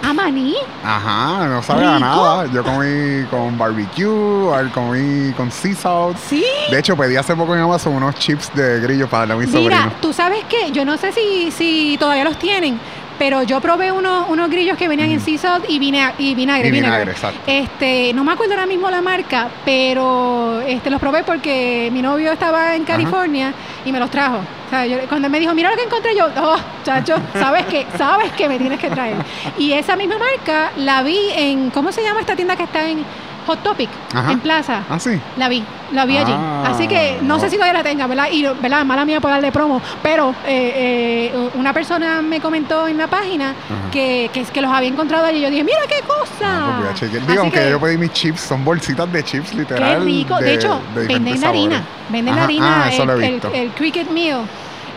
[0.06, 0.54] A maní.
[0.84, 2.00] Ajá, no sabe a Rico.
[2.00, 2.46] nada.
[2.52, 6.18] Yo comí con barbecue, comí con sea salt.
[6.18, 6.44] Sí.
[6.70, 9.92] De hecho, pedí hace poco en Amazon unos chips de grillo para mi Mira, sobrino.
[10.02, 12.78] tú sabes que yo no sé si, si todavía los tienen,
[13.18, 16.68] pero yo probé unos, unos grillos que venían en sea salt y, vina- y vinagre.
[16.68, 17.39] Y vinagre, exacto.
[17.48, 22.32] Este, no me acuerdo ahora mismo la marca, pero este, los probé porque mi novio
[22.34, 23.54] estaba en California
[23.86, 24.39] y me los trajo.
[24.86, 28.50] Yo- cuando me dijo, mira lo que encontré, yo, oh, chacho, sabes que, sabes que
[28.50, 29.16] me tienes que traer.
[29.58, 33.06] Y esa misma marca la vi en, ¿cómo se llama esta tienda que está en
[33.46, 34.32] Hot Topic, Ajá.
[34.32, 34.84] en Plaza?
[34.90, 35.20] Ah, sí.
[35.38, 36.34] La vi, la vi allí.
[36.36, 38.28] Ah, Así que no sé si todavía la tenga, ¿verdad?
[38.32, 38.86] Y, ¿verdad?
[38.86, 39.82] Mala mía por darle promo.
[40.02, 43.54] Pero eh, eh, una persona me comentó en la página
[43.92, 45.42] que, que, que los había encontrado allí.
[45.42, 46.78] Yo dije, mira qué cosa.
[46.80, 47.04] Pues.
[47.04, 50.04] Así Digo, aunque que, yo pedí mis chips, son bolsitas de chips Qué literal.
[50.06, 50.38] rico.
[50.40, 51.84] De, hecho, de venden la harina.
[52.10, 54.42] Venden la harina, ah, el cricket meal.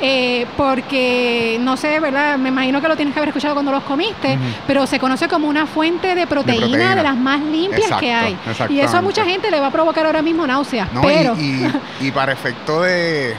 [0.00, 2.38] Eh, porque no sé, ¿verdad?
[2.38, 5.48] Me imagino que lo tienes que haber escuchado cuando los comiste, pero se conoce como
[5.48, 7.02] una fuente de proteína de, proteína.
[7.02, 8.36] las más limpias que hay.
[8.70, 10.92] Y eso a mucha gente le va a provocar ahora mismo náuseas.
[10.92, 11.72] No, pero y, y,
[12.08, 13.34] y para efecto de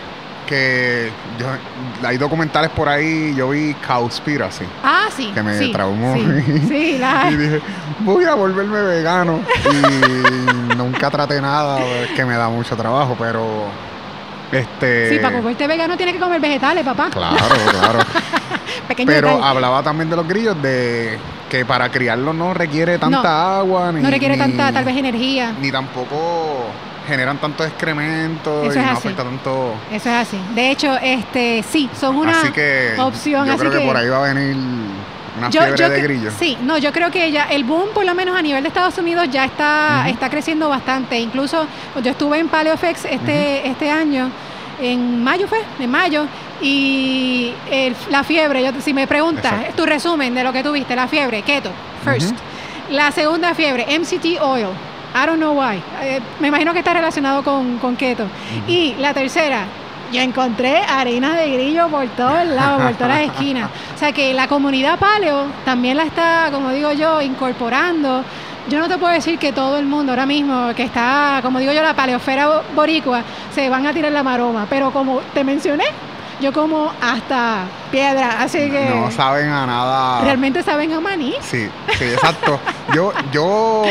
[0.47, 1.45] que yo,
[2.07, 4.63] hay documentales por ahí, yo vi Cowspiracy.
[4.83, 5.31] Ah, sí.
[5.33, 6.15] que me sí, traumó.
[6.15, 7.61] Sí, sí, la- Y dije,
[7.99, 9.41] voy a volverme vegano.
[10.71, 13.65] Y nunca traté nada, es que me da mucho trabajo, pero
[14.51, 17.09] este sí, para volverte vegano tienes que comer vegetales, papá.
[17.11, 17.37] Claro,
[17.71, 17.99] claro.
[18.87, 19.47] Pequeño Pero detalle.
[19.49, 21.17] hablaba también de los grillos de
[21.49, 25.53] que para criarlos no requiere tanta agua ni no requiere ni- tanta, tal vez, energía.
[25.59, 26.65] ni tampoco
[27.07, 29.73] generan tanto excremento Eso y no afecta tanto.
[29.91, 30.39] Eso es así.
[30.53, 33.45] De hecho, este, sí, son una así que opción.
[33.45, 34.55] yo así creo que, que por ahí va a venir
[35.37, 36.33] una yo, fiebre yo de grillos.
[36.39, 38.97] Sí, no, yo creo que ya el boom, por lo menos a nivel de Estados
[38.97, 41.19] Unidos, ya está, está creciendo bastante.
[41.19, 41.65] Incluso
[42.03, 44.29] yo estuve en PaleoFex este, este año,
[44.81, 46.25] en mayo fue, en mayo,
[46.61, 49.75] y el- la fiebre, yo, si me preguntas, Exacto.
[49.75, 51.69] tu resumen de lo que tuviste, la fiebre, keto,
[52.03, 52.35] first.
[52.89, 54.67] La segunda fiebre, MCT oil.
[55.13, 55.81] I don't know why.
[56.03, 58.25] Eh, me imagino que está relacionado con, con keto.
[58.67, 59.65] Y la tercera,
[60.11, 63.69] yo encontré harina de grillo por todos lados, por todas las esquinas.
[63.95, 68.23] O sea que la comunidad paleo también la está, como digo yo, incorporando
[68.69, 71.71] yo no te puedo decir que todo el mundo ahora mismo que está, como digo
[71.71, 73.21] yo, la paleosfera bo- boricua,
[73.55, 75.85] se van a tirar la maroma, pero como te mencioné,
[76.41, 77.59] yo como hasta
[77.91, 80.19] piedra, así que No saben a nada.
[80.21, 81.33] realmente saben a maní.
[81.39, 82.59] Sí, sí, exacto.
[82.93, 83.83] yo, yo,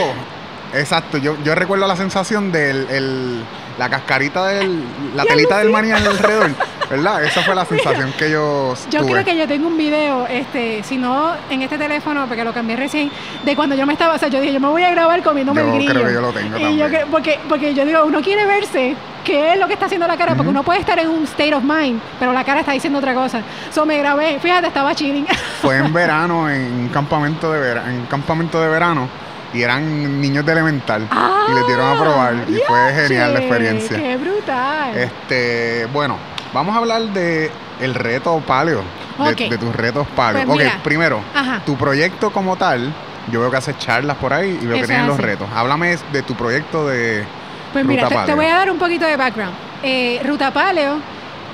[0.75, 3.45] exacto, yo, yo recuerdo la sensación del, el-
[3.79, 4.83] la cascarita del,
[5.15, 6.51] la telita del maní alrededor,
[6.91, 7.23] ¿verdad?
[7.25, 9.13] Esa fue la sensación que yo Yo tuve.
[9.13, 12.77] creo que yo tengo un video, este, si no en este teléfono, porque lo cambié
[12.77, 13.11] recién,
[13.45, 15.61] de cuando yo me estaba, o sea, yo dije, yo me voy a grabar comiéndome
[15.61, 15.91] Yo el grillo.
[15.93, 16.77] creo que yo lo tengo y también.
[16.79, 20.07] yo creo- porque, porque yo digo, uno quiere verse qué es lo que está haciendo
[20.07, 20.51] la cara, porque Ujú.
[20.51, 23.43] uno puede estar en un state of mind, pero la cara está diciendo otra cosa.
[23.75, 25.27] So me grabé, fíjate, estaba chilling.
[25.61, 29.09] Fue en verano, en un campamento de verano, en un campamento de verano,
[29.57, 31.09] y eran niños de elemental.
[31.51, 32.35] y les dieron a probar.
[32.49, 33.97] Y fue genial la experiencia.
[33.97, 34.97] ¡Qué brutal!
[34.97, 36.17] Este, bueno,
[36.53, 37.51] vamos a hablar de
[37.81, 38.83] el reto paleo.
[39.19, 39.51] De, Ok.
[39.51, 40.45] de tus retos paleo.
[40.45, 40.81] Pues ok, mira.
[40.83, 41.63] primero, Ajá.
[41.65, 42.93] tu proyecto como tal,
[43.33, 45.49] yo veo que haces charlas por ahí y veo Eso que tienes los retos.
[45.55, 47.25] Háblame de tu proyecto de
[47.73, 48.37] Pues mira, Ruta te, te Paleo.
[48.37, 49.55] voy a dar un poquito de background.
[49.83, 50.97] Eh, Ruta Paleo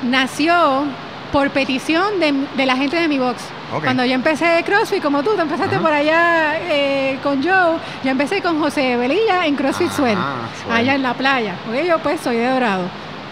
[0.02, 0.84] nació
[1.32, 3.42] por petición de, de la gente de mi box.
[3.80, 5.82] Cuando yo empecé CrossFit, como tú, te empezaste Ajá.
[5.82, 10.18] por allá eh, con Joe, yo empecé con José Velilla en CrossFit Ah, Suel,
[10.64, 10.76] Suel.
[10.76, 12.84] allá en la playa, porque yo pues soy de Dorado,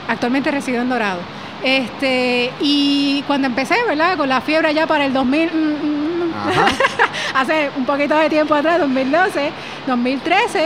[0.08, 1.20] actualmente resido en Dorado.
[1.62, 4.16] Este, y cuando empecé, ¿verdad?
[4.16, 6.66] Con la fiebre allá para el 2000, mm, mm, Ajá.
[7.40, 9.50] hace un poquito de tiempo atrás, 2012,
[9.86, 10.64] 2013,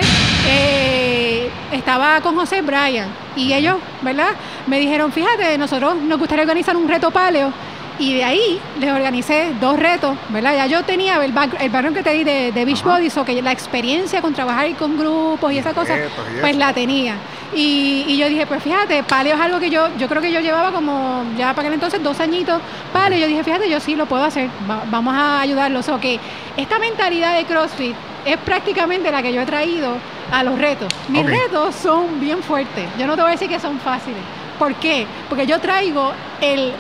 [0.49, 4.31] eh, estaba con José Bryan y ellos, ¿verdad?
[4.68, 7.53] Me dijeron, fíjate, nosotros nos gustaría organizar un reto paleo
[7.99, 10.55] y de ahí les organicé dos retos, ¿verdad?
[10.57, 13.40] Ya yo tenía el, back- el background que te di de, de Beachbody, so que
[13.40, 17.14] la experiencia con trabajar con grupos y esa cosa, Retos y pues la tenía.
[17.55, 20.40] Y, y yo dije, pues fíjate, paleo es algo que yo, yo creo que yo
[20.40, 22.61] llevaba como, ya para aquel entonces, dos añitos
[22.92, 23.18] paleo.
[23.18, 25.88] Yo dije, fíjate, yo sí lo puedo hacer, va- vamos a ayudarlos.
[25.88, 26.18] O que
[26.57, 29.97] esta mentalidad de CrossFit es prácticamente la que yo he traído
[30.32, 30.92] a los retos.
[31.09, 32.86] Mis retos son bien fuertes.
[32.99, 34.18] Yo no te voy a decir que son fáciles.
[34.59, 35.07] ¿Por qué?
[35.28, 36.72] Porque yo traigo el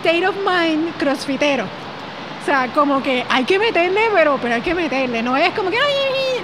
[0.00, 1.64] state of mind crossfitero.
[1.64, 5.22] O sea, como que hay que meterle, pero, pero hay que meterle.
[5.22, 5.76] No es como que,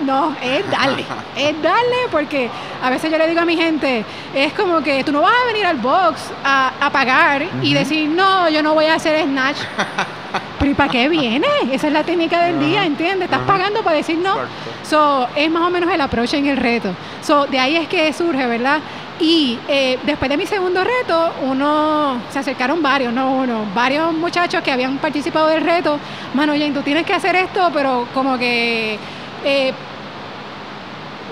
[0.02, 1.04] no, es darle.
[1.36, 2.50] es darle porque
[2.82, 5.46] a veces yo le digo a mi gente, es como que tú no vas a
[5.46, 7.78] venir al box a, a pagar y Ujú.
[7.78, 9.56] decir, no, yo no voy a hacer snatch.
[10.58, 11.46] pero ¿y para qué viene?
[11.72, 13.24] Esa es la técnica del Ajá, día, ¿entiendes?
[13.26, 13.46] Estás ajá.
[13.46, 14.34] pagando para decir no.
[14.34, 14.70] Exacto.
[14.88, 16.90] So, es más o menos el approach en el reto.
[17.22, 18.80] So, de ahí es que surge, ¿verdad?
[19.20, 24.62] Y eh, después de mi segundo reto, uno, se acercaron varios, no uno, varios muchachos
[24.62, 25.98] que habían participado del reto.
[26.34, 28.98] Mano, Jane, tú tienes que hacer esto, pero como que
[29.44, 29.72] eh,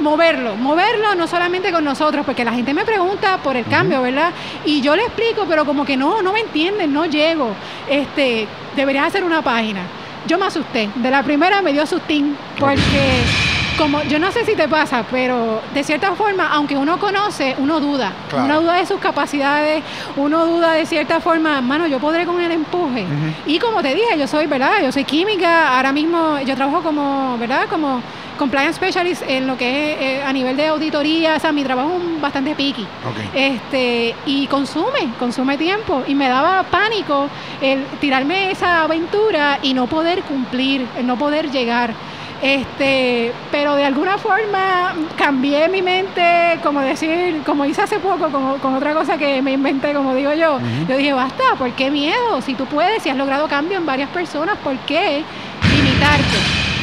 [0.00, 4.30] moverlo, moverlo no solamente con nosotros, porque la gente me pregunta por el cambio, ¿verdad?
[4.64, 7.50] Y yo le explico, pero como que no, no me entienden, no llego.
[7.88, 9.80] Este, deberías hacer una página.
[10.28, 10.88] Yo me asusté.
[10.94, 13.22] De la primera me dio sustín, porque
[13.78, 17.80] como yo no sé si te pasa, pero de cierta forma, aunque uno conoce, uno
[17.80, 18.12] duda.
[18.28, 18.44] Claro.
[18.44, 19.82] Uno duda de sus capacidades,
[20.16, 23.06] uno duda de cierta forma, mano, yo podré con el empuje.
[23.46, 24.82] Y como te dije, yo soy, ¿verdad?
[24.82, 27.66] Yo soy química, ahora mismo yo trabajo como, ¿verdad?
[27.68, 28.02] Como
[28.38, 31.92] compliance specialist en lo que es eh, a nivel de auditoría, o sea, mi trabajo
[31.96, 32.52] es bastante.
[32.52, 33.18] Ok.
[33.34, 36.02] Este, y consume, consume tiempo.
[36.06, 37.28] Y me daba pánico
[37.60, 41.94] el tirarme esa aventura y no poder cumplir, el no poder llegar.
[42.42, 48.58] Este, pero de alguna forma cambié mi mente, como decir, como hice hace poco con,
[48.58, 50.58] con otra cosa que me inventé, como digo yo.
[50.88, 52.40] Yo dije, basta, ¿por qué miedo?
[52.44, 55.22] Si tú puedes, si has logrado cambio en varias personas, ¿por qué
[55.76, 56.36] limitarte?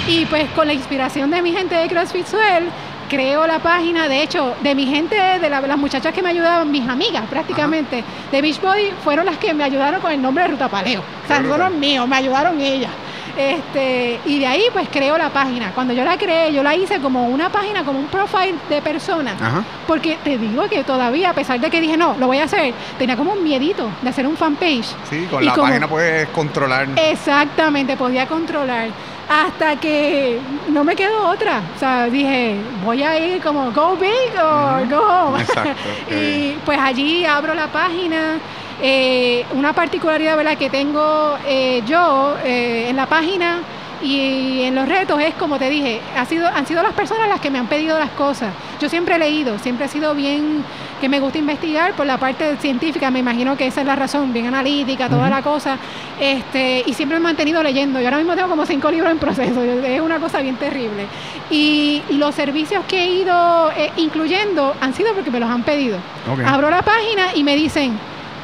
[0.07, 2.69] Y pues con la inspiración de mi gente de CrossFit Suel,
[3.09, 6.71] creo la página, de hecho, de mi gente, de la- las muchachas que me ayudaban,
[6.71, 10.69] mis amigas prácticamente, de Beachbody, fueron las que me ayudaron con el nombre de Ruta
[10.69, 11.01] Paleo.
[11.01, 12.91] O sea, no fueron míos, me ayudaron ellas.
[13.37, 15.71] Este, y de ahí pues creo la página.
[15.73, 19.33] Cuando yo la creé, yo la hice como una página, como un profile de persona.
[19.39, 19.63] Ajá.
[19.87, 22.73] Porque te digo que todavía, a pesar de que dije, no, lo voy a hacer,
[22.97, 24.85] tenía como un miedito de hacer un fanpage.
[25.09, 26.87] Sí, con Y la como- página puedes controlar.
[26.95, 28.89] Exactamente, podía controlar.
[29.29, 31.61] Hasta que no me quedó otra.
[31.75, 35.41] O sea, dije, voy a ir como go big o go home.
[35.41, 35.71] Exacto,
[36.11, 38.39] y pues allí abro la página.
[38.81, 40.57] Eh, una particularidad ¿verdad?
[40.57, 43.59] que tengo eh, yo eh, en la página
[44.01, 47.41] y en los retos es como te dije, ha sido, han sido las personas las
[47.41, 48.53] que me han pedido las cosas.
[48.79, 50.63] Yo siempre he leído, siempre he sido bien,
[51.01, 54.31] que me gusta investigar por la parte científica, me imagino que esa es la razón,
[54.31, 55.77] bien analítica, toda la cosa,
[56.17, 57.99] este, y siempre me he mantenido leyendo.
[57.99, 61.07] Yo ahora mismo tengo como cinco libros en proceso, es una cosa bien terrible.
[61.51, 65.97] Y, los servicios que he ido incluyendo han sido porque me los han pedido.
[66.45, 67.97] Abro la página y me dicen,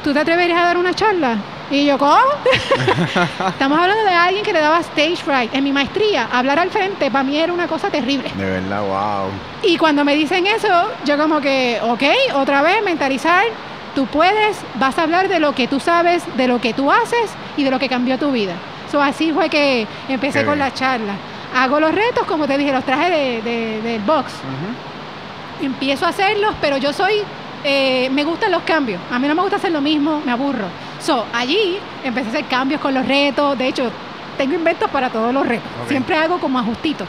[0.04, 1.36] ¿tú te atreverías a dar una charla?
[1.70, 2.16] Y yo, ¿cómo?
[3.48, 5.52] Estamos hablando de alguien que le daba stage fright.
[5.54, 8.30] En mi maestría, hablar al frente para mí era una cosa terrible.
[8.36, 9.30] De verdad, wow.
[9.64, 10.68] Y cuando me dicen eso,
[11.04, 12.02] yo como que, ok,
[12.36, 13.44] otra vez mentalizar,
[13.96, 17.30] tú puedes, vas a hablar de lo que tú sabes, de lo que tú haces
[17.56, 18.52] y de lo que cambió tu vida.
[18.92, 20.68] So, así fue que empecé Qué con bien.
[20.68, 21.14] la charla.
[21.56, 24.32] Hago los retos, como te dije, los trajes de, de- del box.
[25.60, 27.22] Empiezo a hacerlos, pero yo soy,
[27.68, 29.00] eh, me gustan los cambios.
[29.10, 30.66] A mí no me gusta hacer lo mismo, me aburro.
[31.00, 33.58] So, allí empecé a hacer cambios con los retos.
[33.58, 33.90] De hecho,
[34.38, 35.68] tengo inventos para todos los retos.
[35.88, 37.08] Siempre hago como ajustitos.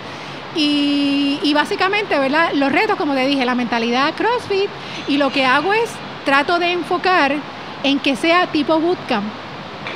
[0.55, 2.53] Y, y básicamente, ¿verdad?
[2.53, 4.70] Los retos, como te dije, la mentalidad CrossFit.
[5.08, 5.91] Y lo que hago es,
[6.26, 7.36] trato de enfocar
[7.84, 9.26] en que sea tipo bootcamp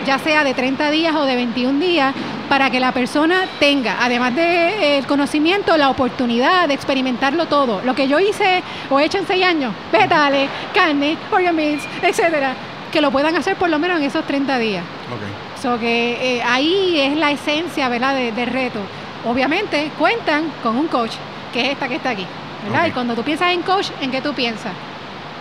[0.05, 2.13] ya sea de 30 días o de 21 días,
[2.49, 7.81] para que la persona tenga, además del conocimiento, la oportunidad de experimentarlo todo.
[7.83, 12.53] Lo que yo hice o he hecho en 6 años, vegetales, carne, organ meats, etcétera,
[12.91, 14.83] que lo puedan hacer por lo menos en esos 30 días.
[15.13, 15.61] Ok.
[15.61, 18.79] So que eh, ahí es la esencia, ¿verdad?, de- del reto.
[19.25, 21.13] Obviamente cuentan con un coach,
[21.53, 22.25] que es esta que está aquí,
[22.65, 22.87] ¿verdad?
[22.87, 24.73] Y cuando tú piensas en coach, ¿en qué tú piensas?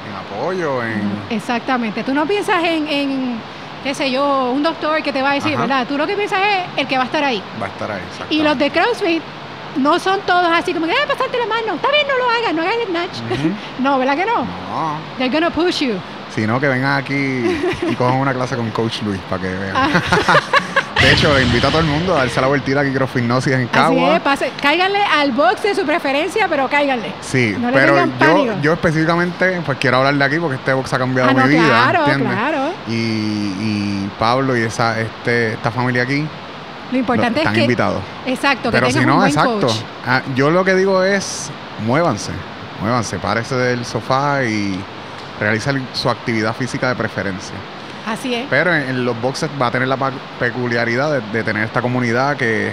[0.07, 1.01] En apoyo, en.
[1.31, 2.05] Exactamente.
[2.05, 3.41] Tú no piensas en, en,
[3.83, 5.62] qué sé yo, un doctor que te va a decir, Ajá.
[5.62, 5.87] ¿verdad?
[5.87, 7.43] Tú lo que piensas es el que va a estar ahí.
[7.61, 8.35] Va a estar ahí, exacto.
[8.35, 9.22] Y los de CrossFit
[9.76, 11.74] no son todos así como que, eh, pasarte la mano.
[11.74, 13.53] Está bien, no lo hagas, no hagas el snatch.
[13.78, 14.39] No, ¿verdad que no?
[14.45, 14.99] No.
[15.18, 15.95] They're gonna push you.
[16.35, 17.14] Sino que vengan aquí
[17.89, 19.74] y cojan una clase con Coach Luis para que vean.
[19.74, 19.89] Ah.
[21.01, 23.68] De hecho, invito a todo el mundo a darse la vueltita aquí CrossFitnosis en Así
[23.72, 24.16] Cagua.
[24.16, 27.11] es, pase, cáiganle al box de su preferencia, pero cáiganle.
[27.22, 30.99] Sí, No pero yo, yo específicamente pues quiero hablar de aquí porque este box ha
[30.99, 32.33] cambiado Ah, no, mi vida, claro, ¿entiendes?
[32.39, 32.72] claro.
[32.87, 33.20] Y
[34.21, 36.25] Pablo y esa este esta familia aquí
[36.93, 38.01] Lo importante lo- es que, invitados.
[38.27, 39.61] exacto, Pero si no, un buen exacto.
[39.66, 39.77] coach.
[40.07, 41.51] Ah, yo lo que digo es
[41.85, 42.31] muévanse,
[42.81, 44.79] muévanse, párese del sofá y
[45.41, 47.55] realicen su actividad física de preferencia.
[48.07, 48.47] Así es.
[48.51, 49.97] Pero en, en los boxes va a tener la
[50.39, 52.73] peculiaridad de, de tener esta comunidad que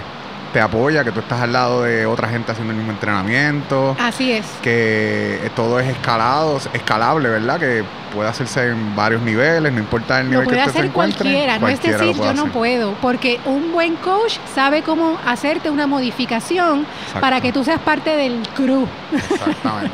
[0.52, 4.32] te apoya, que tú estás al lado de otra gente haciendo el mismo entrenamiento, Así
[4.32, 4.46] es.
[4.62, 7.60] que todo es escalado, escalable, ¿verdad?
[7.60, 7.84] Que
[8.14, 10.90] puede hacerse en varios niveles, no importa el Lo nivel puede que usted se hacer
[10.90, 11.18] encuentre.
[11.18, 15.68] cualquiera, no es lo decir yo no puedo, porque un buen coach sabe cómo hacerte
[15.70, 17.20] una modificación Exacto.
[17.20, 18.86] para que tú seas parte del crew.
[19.12, 19.92] Exactamente.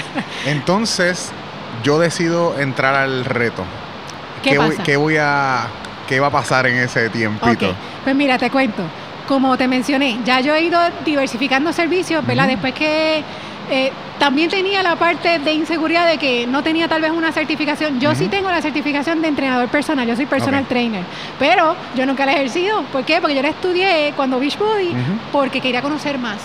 [0.46, 1.32] Entonces,
[1.82, 3.64] yo decido entrar al reto.
[4.42, 4.82] ¿Qué voy, pasa?
[4.84, 5.66] qué voy a
[6.06, 7.74] qué va a pasar en ese tiempito?
[8.04, 8.82] Pues mira, te cuento.
[9.26, 12.44] Como te mencioné, ya yo he ido diversificando servicios, ¿verdad?
[12.44, 12.52] Ujú.
[12.52, 13.22] Después que
[13.70, 17.98] eh, también tenía la parte de inseguridad de que no tenía tal vez una certificación.
[17.98, 21.02] Yo sí tengo la certificación de entrenador personal, yo soy personal trainer,
[21.40, 22.82] pero yo nunca la he ejercido.
[22.92, 23.20] ¿Por qué?
[23.20, 25.18] Porque yo la estudié cuando Beach Body, Ujú.
[25.32, 26.38] porque quería conocer más.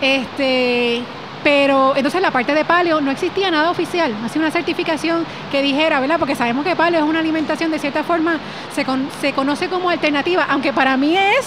[0.00, 1.02] Este,
[1.44, 6.00] pero entonces la parte de paleo no existía nada oficial, así una certificación que dijera,
[6.00, 6.18] ¿verdad?
[6.18, 8.38] Porque sabemos que paleo es una alimentación de cierta forma,
[8.74, 11.46] se, con- se conoce como alternativa, aunque para mí es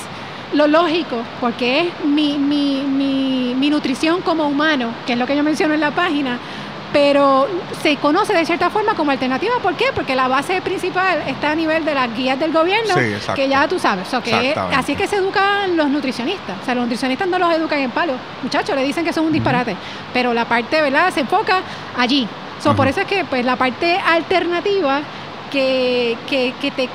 [0.54, 5.36] lo lógico, porque es mi, mi, mi, mi nutrición como humano, que es lo que
[5.36, 6.40] yo menciono en la página,
[6.92, 7.48] pero
[7.84, 9.86] se conoce de cierta forma como alternativa, ¿por qué?
[9.94, 13.68] Porque la base principal está a nivel de las guías del gobierno, Sí, que ya
[13.68, 14.76] tú sabes, o sea, que es- Exactamente.
[14.76, 17.92] así es que se educan los nutricionistas, o sea, los nutricionistas no los educan en
[17.92, 19.76] palo, muchachos, le dicen que son un disparate,
[20.14, 21.62] pero la parte, ¿verdad?, se enfoca
[21.96, 22.28] allí.
[22.60, 25.02] So, por eso es que pues la parte alternativa
[25.52, 26.90] que, que, que te,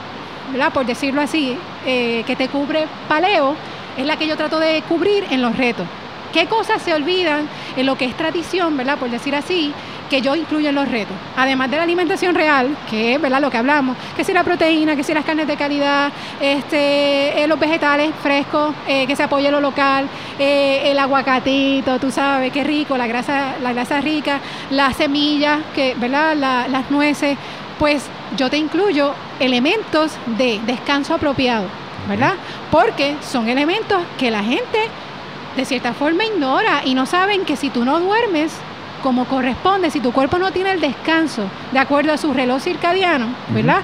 [0.72, 3.54] por decirlo así, eh, que te cubre paleo,
[3.96, 5.86] es la que yo trato de cubrir en los retos.
[6.32, 8.98] ¿Qué cosas se olvidan en lo que es tradición, ¿verdad?
[8.98, 9.72] Por decir así,
[10.10, 11.16] que yo incluyo en los retos?
[11.36, 13.40] Además de la alimentación real, que es, ¿verdad?
[13.40, 17.46] Lo que hablamos, que si la proteína, que si las carnes de calidad, este, eh,
[17.46, 22.96] los vegetales frescos, eh, que se apoye lo local, el aguacatito, tú sabes, qué rico,
[22.96, 24.40] la grasa, la grasa rica,
[24.70, 26.34] las semillas, que, ¿verdad?
[26.36, 27.36] La- las nueces,
[27.78, 28.06] pues
[28.36, 31.66] yo te incluyo elementos de descanso apropiado,
[32.08, 32.34] ¿verdad?
[32.70, 34.88] Porque son elementos que la gente
[35.56, 38.52] de cierta forma ignora y no saben que si tú no duermes
[39.02, 43.26] como corresponde, si tu cuerpo no tiene el descanso de acuerdo a su reloj circadiano,
[43.50, 43.82] ¿verdad?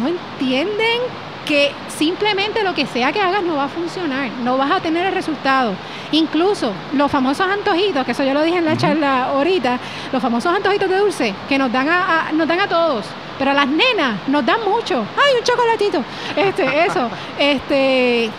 [0.00, 1.00] No entienden
[1.48, 5.06] que simplemente lo que sea que hagas no va a funcionar, no vas a tener
[5.06, 5.72] el resultado.
[6.12, 9.78] Incluso los famosos antojitos, que eso yo lo dije en la charla ahorita,
[10.12, 13.06] los famosos antojitos de dulce que nos dan a, a- nos dan a todos,
[13.38, 15.04] pero a las nenas nos dan mucho.
[15.16, 16.04] ¡Ay, un chocolatito!
[16.36, 18.30] Este, eso, este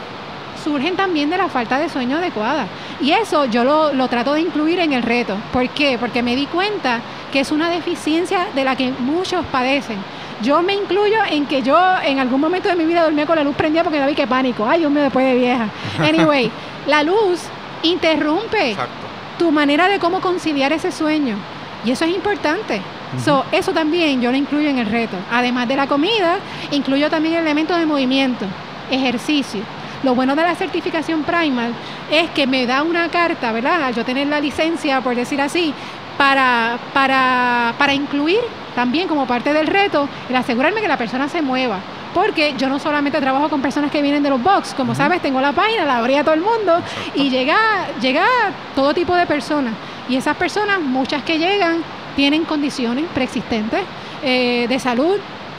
[0.64, 2.68] surgen también de la falta de sueño adecuada.
[3.02, 5.36] Y eso yo lo, lo trato de incluir en el reto.
[5.54, 5.98] ¿Por qué?
[5.98, 7.00] Porque me di cuenta
[7.32, 9.98] que es una deficiencia de la que muchos padecen.
[10.42, 13.44] Yo me incluyo en que yo en algún momento de mi vida dormía con la
[13.44, 14.66] luz prendida porque David, qué pánico.
[14.68, 15.68] Ay, Dios mío, después de vieja.
[16.00, 16.50] Anyway,
[16.88, 17.42] la luz
[17.84, 18.94] interrumpe Exacto.
[19.38, 21.36] tu manera de cómo conciliar ese sueño.
[21.86, 22.82] Y eso es importante.
[23.24, 25.18] So, eso también yo lo incluyo en el reto.
[25.32, 26.38] Además de la comida,
[26.72, 28.46] incluyo también elementos de movimiento,
[28.92, 29.62] ejercicio.
[30.04, 31.74] Lo bueno de la certificación Primal
[32.12, 33.84] es que me da una carta, ¿verdad?
[33.84, 35.74] Al yo tener la licencia, por decir así,
[36.20, 38.42] para, para, para incluir
[38.76, 41.80] también como parte del reto el asegurarme que la persona se mueva.
[42.14, 45.40] Porque yo no solamente trabajo con personas que vienen de los box, como sabes, tengo
[45.40, 46.82] la página, la abrí a todo el mundo
[47.16, 47.56] y llega,
[48.02, 48.26] llega
[48.76, 49.74] todo tipo de personas.
[50.10, 51.84] Y esas personas, muchas que llegan,
[52.18, 53.80] tienen condiciones preexistentes
[54.22, 55.16] eh, de salud,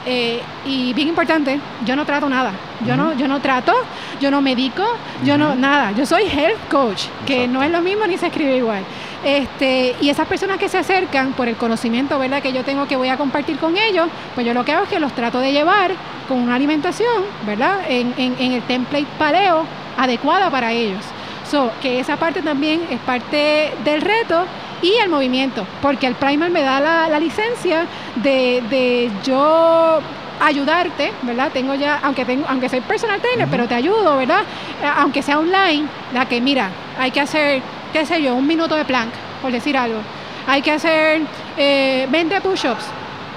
[0.07, 2.53] eh, y bien importante, yo no trato nada.
[2.87, 3.73] Yo no, yo no trato,
[4.21, 4.85] yo no medico,
[5.25, 5.93] yo no nada.
[5.93, 8.83] Yo soy health coach, que no es lo mismo ni se escribe igual.
[9.25, 12.41] Este, y esas personas que se acercan por el conocimiento ¿verdad?
[12.41, 14.89] que yo tengo que voy a compartir con ellos, pues yo lo que hago es
[14.89, 15.93] que los trato de llevar
[16.27, 17.81] con una alimentación, ¿verdad?
[17.89, 19.65] En, en, el template paleo
[19.99, 21.05] adecuada para ellos.
[21.51, 24.45] So, que esa parte también es parte del reto
[24.81, 29.99] y el movimiento, porque el primer me da la, licencia de, de, yo
[30.41, 31.51] ayudarte, ¿verdad?
[31.53, 34.43] Tengo ya, aunque tengo, aunque soy personal trainer, pero te ayudo, ¿verdad?
[34.99, 37.61] Aunque sea online, la que mira, hay que hacer,
[37.93, 39.11] qué sé yo, un minuto de plank,
[39.43, 40.01] por decir algo.
[40.47, 41.23] Hay que hacer
[41.57, 42.85] eh, 20 push-ups.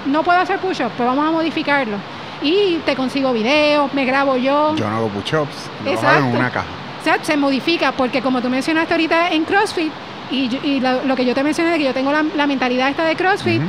[0.06, 1.96] No puedo hacer push-ups, pues vamos a modificarlo.
[2.42, 4.74] Y te consigo videos, me grabo yo.
[4.76, 6.66] Yo no hago push-ups, lo hago en una caja.
[7.00, 9.92] O sea, se modifica, porque como tú mencionaste ahorita en CrossFit,
[10.30, 13.62] y, lo, que yo te mencioné de que yo tengo la, mentalidad esta de CrossFit,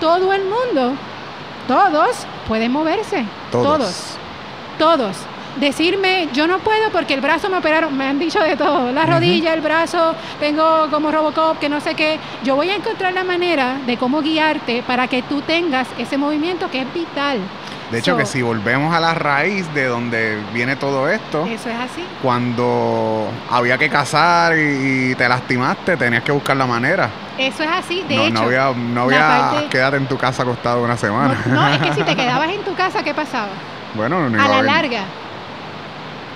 [0.00, 0.92] todo el mundo,
[1.66, 3.24] todos pueden moverse.
[3.50, 4.16] Todos.
[4.78, 5.16] todos.
[5.56, 9.06] Decirme, yo no puedo porque el brazo me operaron, me han dicho de todo, la
[9.06, 12.18] rodilla, el brazo, tengo como Robocop, que no sé qué.
[12.44, 16.70] Yo voy a encontrar la manera de cómo guiarte para que tú tengas ese movimiento
[16.70, 17.40] que es vital.
[17.90, 21.46] De hecho, que si volvemos a la raíz de donde viene todo esto.
[21.46, 22.04] Eso es así.
[22.20, 27.08] Cuando había que cazar y, te lastimaste, tenías que buscar la manera.
[27.38, 28.32] Eso es así, de no, hecho.
[28.34, 31.40] No había, no había quedarte en tu casa acostado una semana.
[31.46, 33.50] No, es que si te quedabas en tu casa, ¿qué pasaba?
[33.94, 35.04] Bueno, no A la larga.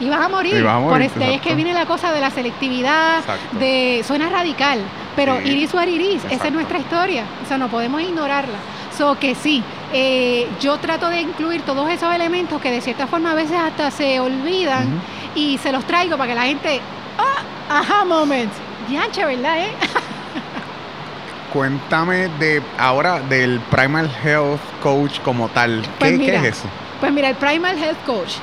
[0.01, 0.57] A morir.
[0.57, 3.23] Ibas a morir por este, es que viene la cosa de la selectividad,
[3.59, 4.81] de suena radical,
[5.15, 8.59] pero iris o iris, esa es nuestra historia, o sea, no podemos ignorarla.
[8.97, 13.33] So que sí, eh, yo trato de incluir todos esos elementos que de cierta forma
[13.33, 15.01] a veces hasta se olvidan
[15.35, 16.81] y se los traigo para que la gente,
[17.19, 18.53] ah, ajá, moment,
[18.91, 19.61] yancha, ¿verdad?
[19.61, 19.71] Eh?
[21.53, 25.83] Cuéntame de ahora del Primal Health Coach como tal.
[25.99, 26.69] Pues ¿Qué, es eso?
[27.01, 28.35] Pues mira, el Primal Health Coach,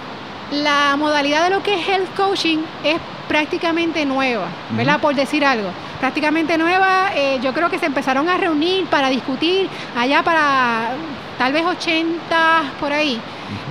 [0.52, 5.00] la modalidad de lo que es Health Coaching es prácticamente nueva, ¿verdad?
[5.00, 5.70] Por decir algo
[6.00, 7.10] prácticamente nueva.
[7.16, 10.92] Eh, yo creo que se empezaron a reunir para discutir allá para
[11.38, 13.20] tal vez 80 por ahí.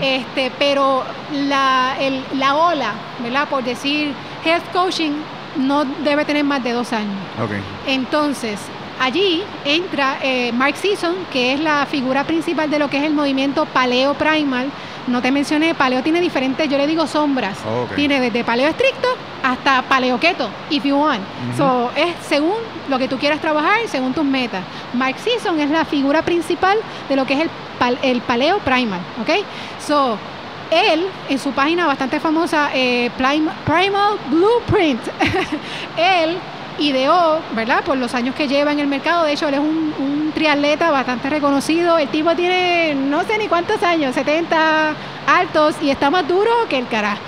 [0.01, 1.95] este, pero la,
[2.35, 3.49] la ola, ¿verdad?
[3.49, 4.15] Por decir
[4.45, 5.13] health coaching
[5.57, 7.17] no debe tener más de dos años.
[7.87, 8.61] Entonces,
[9.01, 13.13] allí entra eh, Mark Season, que es la figura principal de lo que es el
[13.13, 14.71] movimiento paleo primal,
[15.07, 17.59] no te mencioné, paleo tiene diferentes, yo le digo sombras.
[17.95, 19.09] Tiene desde paleo estricto
[19.43, 21.23] hasta paleo keto, if you want.
[21.57, 22.57] So, es según
[22.89, 24.65] lo que tú quieras trabajar, según tus metas.
[24.95, 26.79] Mark Season es la figura principal
[27.09, 27.51] de lo que es el,
[28.03, 29.45] el paleo primal, ¿ok?
[29.87, 30.19] So,
[30.71, 35.01] él, en su página bastante famosa, eh, Primal Blueprint,
[35.97, 36.37] él
[36.79, 37.83] ideó, ¿verdad?
[37.85, 39.25] Por los años que lleva en el mercado.
[39.25, 41.97] De hecho, él es un, un, triatleta bastante reconocido.
[41.97, 44.95] El tipo tiene no sé ni cuántos años, 70
[45.27, 47.21] altos y está más duro que el carajo.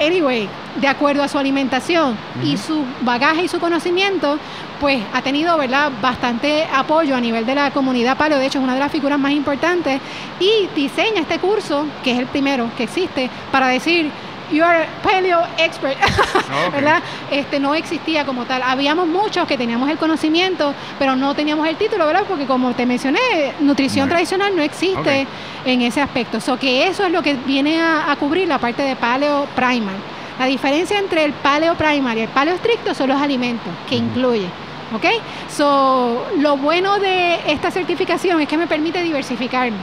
[0.00, 0.48] Anyway,
[0.80, 4.38] de acuerdo a su alimentación y su bagaje y su conocimiento,
[4.80, 8.38] pues ha tenido, ¿verdad?, bastante apoyo a nivel de la comunidad paleo.
[8.38, 10.00] De hecho, es una de las figuras más importantes
[10.38, 14.10] y diseña este curso, que es el primero que existe, para decir
[14.50, 15.96] you are paleo expert,
[16.72, 17.02] ¿verdad?
[17.30, 18.62] Este no existía como tal.
[18.62, 22.24] Habíamos muchos que teníamos el conocimiento, pero no teníamos el título, ¿verdad?
[22.28, 25.26] Porque como te mencioné, nutrición tradicional no existe
[25.64, 26.40] en ese aspecto.
[26.40, 29.96] So que eso es lo que viene a, cubrir la parte de paleo primal.
[30.38, 34.46] La diferencia entre el paleo primal y el paleo estricto son los alimentos que incluye.
[34.94, 35.04] ¿Ok?
[35.50, 39.76] So, lo bueno de esta certificación es que me permite diversificarme.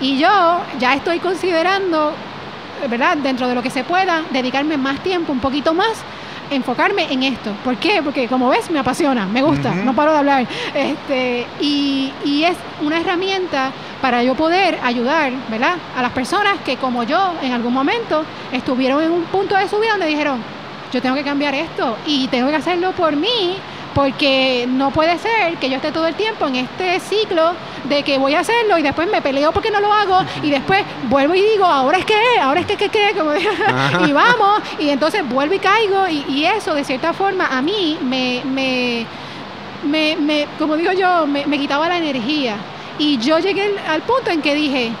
[0.00, 2.12] Y yo ya estoy considerando
[2.88, 3.16] ¿verdad?
[3.16, 6.02] Dentro de lo que se pueda, dedicarme más tiempo, un poquito más,
[6.50, 7.52] enfocarme en esto.
[7.64, 8.00] ¿Por qué?
[8.02, 10.46] Porque como ves, me apasiona, me gusta, no paro de hablar.
[10.74, 13.70] Este, y, y, es una herramienta
[14.00, 15.76] para yo poder ayudar, ¿verdad?
[15.96, 19.78] A las personas que como yo en algún momento estuvieron en un punto de su
[19.78, 20.40] vida donde dijeron,
[20.92, 23.56] yo tengo que cambiar esto y tengo que hacerlo por mí
[23.98, 27.50] porque no puede ser que yo esté todo el tiempo en este ciclo
[27.88, 30.84] de que voy a hacerlo y después me peleo porque no lo hago y después
[31.08, 33.10] vuelvo y digo, ahora es que, ahora es que, que, que,
[34.06, 38.40] y vamos, y entonces vuelvo y caigo y, eso de cierta forma a mí me,
[38.44, 39.04] me,
[39.82, 42.54] me, me como digo yo, me, me quitaba la energía.
[43.00, 44.92] Y yo llegué al punto en que dije,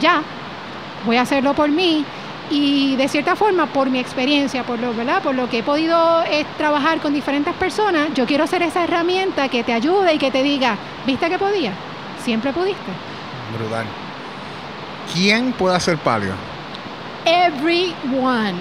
[0.00, 0.22] ya,
[1.04, 2.06] voy a hacerlo por mí
[2.50, 5.22] y de cierta forma por mi experiencia, por lo, ¿verdad?
[5.22, 9.48] por lo que he podido eh, trabajar con diferentes personas, yo quiero ser esa herramienta
[9.48, 10.76] que te ayude y que te diga,
[11.06, 11.72] ¿viste que podía?
[12.24, 12.92] Siempre pudiste.
[13.58, 13.86] Brutal.
[15.12, 16.32] ¿Quién puede hacer palio?
[17.24, 18.54] Everyone,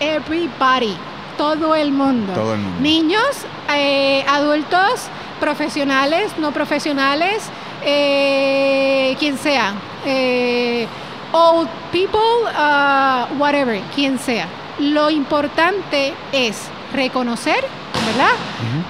[0.00, 0.96] everybody,
[1.36, 2.32] todo el mundo.
[2.32, 2.80] Todo el mundo.
[2.80, 5.08] Niños, eh, adultos,
[5.40, 7.50] profesionales, no profesionales,
[7.84, 9.74] eh, quien sea.
[10.06, 10.86] Eh,
[11.34, 12.20] old people,
[12.56, 14.46] uh, whatever, quien sea.
[14.78, 17.62] Lo importante es reconocer,
[18.06, 18.32] ¿verdad?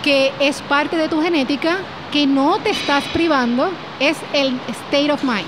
[0.03, 1.79] Que es parte de tu genética,
[2.13, 5.47] que no te estás privando, es el state of mind.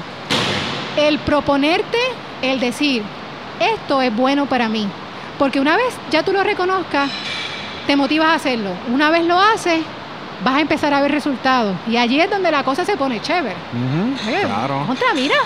[0.96, 1.98] El proponerte,
[2.42, 3.02] el decir,
[3.60, 4.88] esto es bueno para mí.
[5.38, 7.10] Porque una vez ya tú lo reconozcas,
[7.86, 8.70] te motivas a hacerlo.
[8.90, 9.80] Una vez lo haces,
[10.42, 11.76] vas a empezar a ver resultados.
[11.86, 13.54] Y allí es donde la cosa se pone chévere.
[13.54, 14.84] Ujú, Oye, Claro.
[14.86, 15.36] Contra, mira,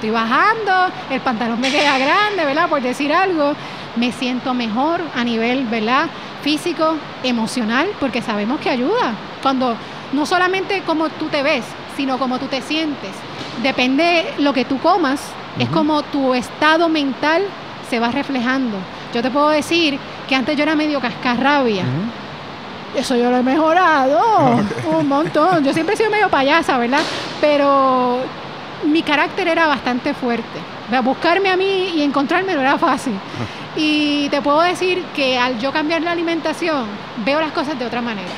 [0.00, 0.72] estoy bajando,
[1.10, 2.70] el pantalón me queda grande, ¿verdad?
[2.70, 3.52] Por decir algo,
[3.96, 6.06] me siento mejor a nivel, ¿verdad?
[6.42, 9.12] Físico, emocional, porque sabemos que ayuda.
[9.42, 9.76] Cuando
[10.14, 11.64] no solamente como tú te ves,
[11.98, 13.10] sino como tú te sientes.
[13.62, 15.20] Depende lo que tú comas,
[15.58, 17.42] es como tu estado mental
[17.90, 18.78] se va reflejando.
[19.12, 21.84] Yo te puedo decir que antes yo era medio cascarrabia.
[22.96, 24.18] Eso yo lo he mejorado
[24.98, 25.62] un montón.
[25.62, 27.02] Yo siempre he sido medio payasa, ¿verdad?
[27.40, 28.39] Pero
[28.84, 30.60] mi carácter era bastante fuerte.
[31.02, 33.14] Buscarme a mí y encontrarme no era fácil.
[33.76, 36.86] Y te puedo decir que al yo cambiar la alimentación,
[37.24, 38.28] veo las cosas de otra manera.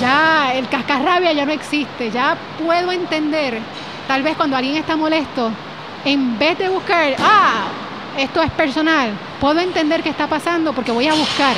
[0.00, 2.12] Ya el cascarrabia ya no existe.
[2.12, 3.58] Ya puedo entender,
[4.06, 5.50] tal vez cuando alguien está molesto,
[6.04, 7.64] en vez de buscar, ah,
[8.16, 9.10] esto es personal,
[9.40, 11.56] puedo entender qué está pasando porque voy a buscar.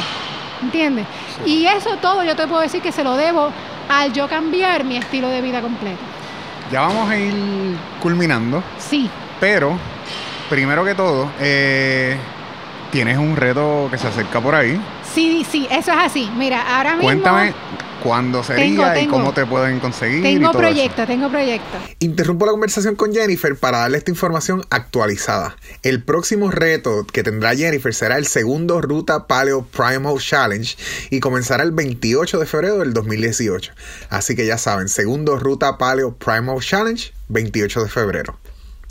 [0.62, 1.07] ¿Entiendes?
[1.44, 3.50] Y eso todo yo te puedo decir que se lo debo
[3.90, 6.15] al yo cambiar mi estilo de vida completo.
[6.70, 7.34] Ya vamos a ir
[8.02, 9.08] culminando, Sí,
[9.40, 9.78] pero
[10.50, 12.16] primero que todo, eh,
[12.90, 14.80] tienes un reto que se acerca por ahí.
[15.02, 16.30] sí, sí, eso es así.
[16.36, 17.52] Mira, ahora mismo Cuéntame
[18.07, 20.20] cuándo sería Tengo, y cómo te pueden conseguir.
[20.20, 20.70] y tengo todo eso.
[20.70, 21.78] proyecto, tengo proyecto.
[21.98, 25.57] Interrumpo la conversación con Jennifer para darle esta información actualizada.
[25.82, 30.76] El próximo reto que tendrá Jennifer será el segundo Ruta Paleo Primal Challenge
[31.11, 33.72] y comenzará el 28 de febrero del 2018.
[34.09, 38.38] Así que ya saben, segundo Ruta Paleo Primal Challenge, 28 de febrero.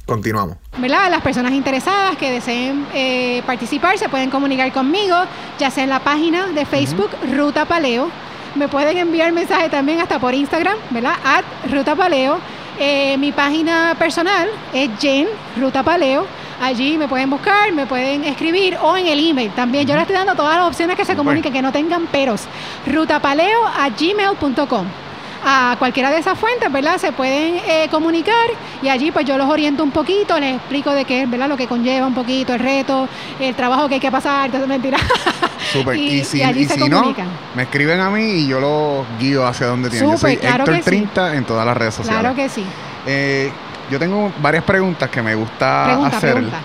[0.06, 0.58] Continuamos.
[0.78, 1.10] ¿verdad?
[1.10, 5.16] Las personas interesadas que deseen eh, participar se pueden comunicar conmigo,
[5.58, 8.12] ya sea en la página de Facebook Ruta Paleo.
[8.56, 11.16] Me pueden enviar mensaje también hasta por Instagram, ¿verdad?
[11.24, 12.40] At Ruta Paleo.
[12.80, 15.28] Eh, mi página personal es Jen
[15.58, 16.26] Ruta Paleo.
[16.62, 19.52] Allí me pueden buscar, me pueden escribir o en el email.
[19.52, 22.48] También yo les estoy dando todas las opciones que se comuniquen, que no tengan peros.
[22.86, 25.05] Rutapaleo a gmail.com
[25.48, 26.98] a cualquiera de esas fuentes, ¿verdad?
[26.98, 28.34] Se pueden eh, comunicar
[28.82, 31.48] y allí pues yo los oriento un poquito, les explico de qué es, ¿verdad?
[31.48, 33.08] Lo que conlleva un poquito el reto,
[33.40, 34.98] el trabajo que hay que pasar, todo mentira.
[35.72, 35.96] Súper.
[36.00, 37.14] Y- Y, si, y allí y se si no,
[37.56, 40.10] me escriben a mí y yo los guío hacia donde tienen.
[40.12, 40.90] Yo soy claro Héctor que sí.
[40.90, 42.20] 30 en todas las redes sociales.
[42.22, 42.64] claro que sí.
[43.06, 43.52] Eh,
[43.92, 46.58] yo tengo varias preguntas que me gusta Pregunta, hacer pregunta.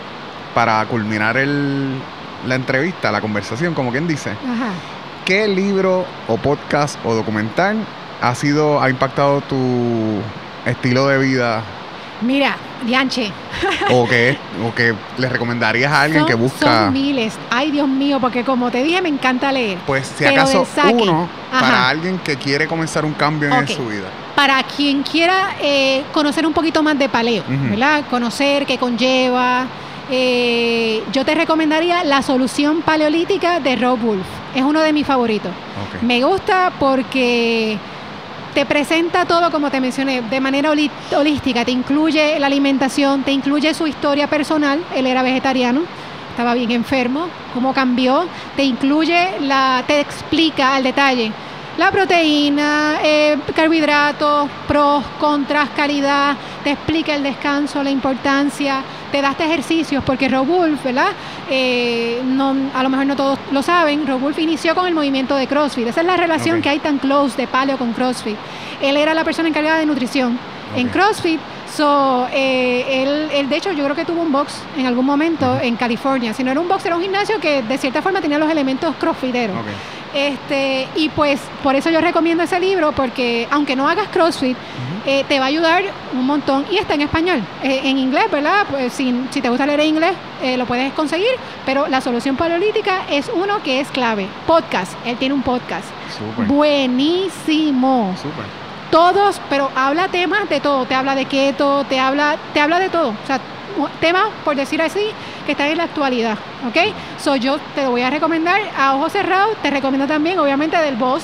[0.55, 1.99] para culminar el,
[2.47, 4.31] la entrevista, la conversación, como quien dice.
[4.31, 4.71] Ajá.
[5.27, 7.77] ¿Qué libro o podcast o documental
[8.21, 9.57] ha sido, ha impactado tu
[10.67, 11.63] estilo de vida
[12.23, 12.55] Mira,
[12.85, 13.33] Dianche.
[13.91, 17.33] o que, o que le recomendarías a alguien son, que busca, son miles.
[17.51, 19.79] Ay, Dios mío, porque como te dije, me encanta leer.
[19.87, 21.61] pues si pero acaso uno Ajá.
[21.61, 24.09] para alguien que quiere comenzar un cambio en su vida?
[24.37, 27.43] para quien quiera eh, conocer un poquito más de paleo.
[27.49, 28.05] ¿verdad?
[28.09, 29.67] Conocer qué conlleva.
[30.11, 34.27] eh, yo te recomendaría la solución paleolítica de Rob Wolf.
[34.55, 35.53] Es uno de mis favoritos.
[36.03, 37.77] Me gusta porque
[38.55, 41.65] te presenta todo, como te mencioné, de manera holística.
[41.65, 44.83] Te incluye la alimentación, te incluye su historia personal.
[44.95, 45.83] Él era vegetariano,
[46.31, 48.27] estaba bien enfermo, cómo cambió.
[48.57, 51.33] Te incluye, la, te explica al detalle
[51.81, 56.37] la proteína, eh, carbohidratos, pros, contras, calidad.
[56.63, 58.83] Te explica el descanso, la importancia.
[59.11, 61.13] Te da este ejercicios porque Rob Wolf, ¿verdad?
[61.49, 64.07] Eh, no, a lo mejor no todos lo saben.
[64.07, 65.87] Rob Wolf inició con el movimiento de CrossFit.
[65.87, 68.37] Esa es la relación que hay tan close de paleo con CrossFit.
[68.83, 70.39] Él era la persona encargada de nutrición
[70.77, 70.91] en.
[70.91, 71.41] CrossFit.
[71.77, 75.59] So, eh, él, él, de hecho, yo creo que tuvo un box en algún momento
[75.61, 76.35] en California.
[76.35, 78.95] Si no era un box, era un gimnasio que de cierta forma tenía los elementos
[78.97, 79.57] crossfiteros.
[80.13, 84.57] Este, y pues por eso yo recomiendo ese libro, porque aunque no hagas CrossFit,
[85.07, 86.67] eh, te va a ayudar un montón.
[86.71, 88.67] Y está en español, eh, en inglés, ¿verdad?
[88.69, 90.13] Pues si, si te gusta leer en inglés,
[90.43, 91.31] eh, lo puedes conseguir,
[91.65, 94.27] pero la solución paleolítica es uno que es clave.
[94.47, 95.87] Podcast, él tiene un podcast.
[96.19, 96.47] Súper.
[96.47, 98.15] Buenísimo.
[98.21, 98.60] Súper.
[98.91, 102.89] Todos, pero habla temas de todo, te habla de keto, te habla, te habla de
[102.89, 103.41] todo, o sea,
[104.01, 105.01] temas, por decir así,
[105.47, 106.37] que están en la actualidad,
[106.69, 106.93] ¿ok?
[107.19, 110.97] So yo te lo voy a recomendar a ojos cerrados, te recomiendo también, obviamente, del
[110.97, 111.23] boss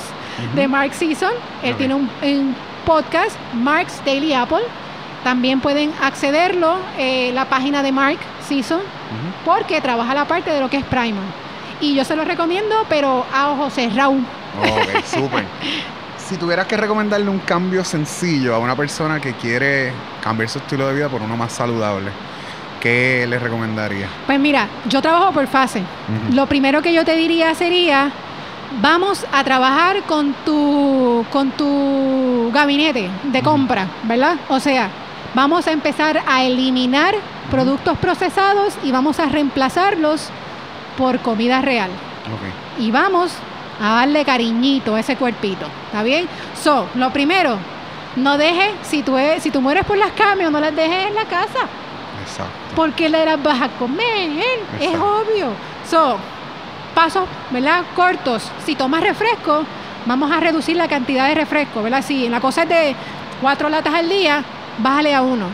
[0.55, 4.63] de Mark Season, él tiene un, podcast, Mark's Daily Apple,
[5.25, 8.81] también pueden accederlo, eh, la página de Mark Season,
[9.45, 11.25] porque trabaja la parte de lo que es Primer.
[11.81, 14.19] Y yo se lo recomiendo, pero a ojos cerrados.
[15.05, 15.45] Súper.
[16.27, 20.89] si tuvieras que recomendarle un cambio sencillo a una persona que quiere cambiar su estilo
[20.89, 22.11] de vida por uno más saludable,
[22.81, 24.09] ¿qué le recomendaría?
[24.27, 25.83] Pues mira, yo trabajo por fase.
[26.33, 28.11] Lo primero que yo te diría sería,
[28.83, 34.37] vamos a trabajar con tu, con tu gabinete de compra, ¿verdad?
[34.49, 34.91] O sea,
[35.33, 37.15] vamos a empezar a eliminar
[37.53, 40.31] productos procesados y vamos a reemplazarlos
[40.99, 41.91] por comida real.
[42.81, 43.33] Y vamos
[43.81, 45.67] a darle cariñito a ese cuerpito.
[45.87, 46.29] ¿Está bien?
[46.63, 47.59] So, lo primero,
[48.17, 51.25] no dejes, si tú, si tú mueres por las camiones, no las dejes en la
[51.25, 51.67] casa.
[52.23, 52.53] Exacto.
[52.75, 54.31] Porque las vas a comer,
[54.81, 55.51] es obvio.
[55.89, 56.17] So,
[56.95, 57.85] pasos, ¿verdad?
[57.95, 58.51] Cortos.
[58.65, 59.65] Si tomas refresco,
[60.07, 62.03] vamos a reducir la cantidad de refresco, ¿verdad?
[62.03, 62.97] Si la cosa es de
[63.41, 64.43] cuatro latas al día,
[64.79, 65.47] bájale a uno.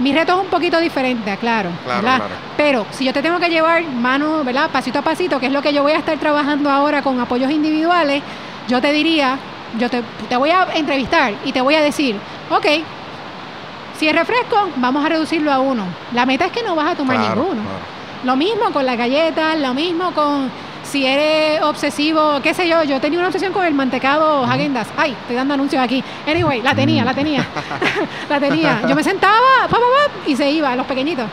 [0.00, 2.24] Mi reto es un poquito diferente, claro, claro,
[2.56, 4.70] Pero si yo te tengo que llevar mano, ¿verdad?
[4.70, 7.50] Pasito a pasito, que es lo que yo voy a estar trabajando ahora con apoyos
[7.50, 8.22] individuales,
[8.66, 9.38] yo te diría,
[9.78, 10.02] yo te,
[10.36, 12.16] voy a entrevistar y te voy a decir,
[12.48, 12.66] ok,
[13.98, 15.84] si es refresco, vamos a reducirlo a uno.
[16.14, 17.60] La meta es que no vas a tomar ninguno.
[18.24, 20.50] Lo mismo con las galletas, lo mismo con
[20.90, 24.88] si eres obsesivo, qué sé yo, yo tenía una obsesión con el mantecado Hagendas.
[24.96, 26.02] Ay, estoy dando anuncios aquí.
[26.26, 27.46] Anyway, la tenía, la tenía.
[28.28, 28.82] la tenía.
[28.88, 29.78] Yo me sentaba, pa,
[30.26, 31.26] y se iba, los pequeñitos.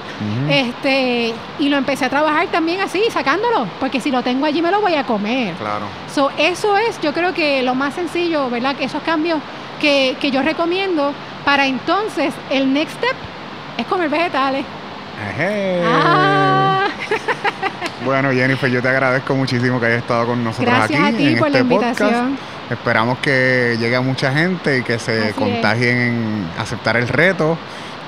[0.47, 4.69] Este, y lo empecé a trabajar también así, sacándolo, porque si lo tengo allí me
[4.69, 5.55] lo voy a comer.
[5.55, 5.85] Claro.
[6.13, 8.75] So, eso es, yo creo que lo más sencillo, ¿verdad?
[8.75, 9.39] Que esos cambios
[9.81, 13.15] que, que yo recomiendo para entonces el next step
[13.77, 14.65] es comer vegetales.
[15.83, 16.36] Ah.
[18.05, 21.35] Bueno, Jennifer, yo te agradezco muchísimo que hayas estado con nosotros Gracias aquí a ti
[21.35, 22.38] por la este invitación.
[22.69, 27.57] Esperamos que llegue a mucha gente y que se contagien en aceptar el reto.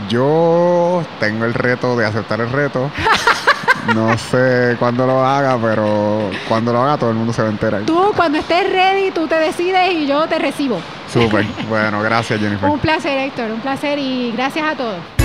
[0.08, 2.90] Yo tengo el reto de aceptar el reto.
[3.96, 7.52] No sé cuándo lo haga, pero cuando lo haga todo el mundo se va a
[7.52, 7.82] enterar.
[7.84, 10.80] Tú, cuando estés ready, tú te decides y yo te recibo.
[11.12, 11.46] Súper.
[11.68, 12.70] Bueno, gracias, Jennifer.
[12.70, 13.52] un placer, Héctor.
[13.52, 15.19] Un placer y gracias a todos.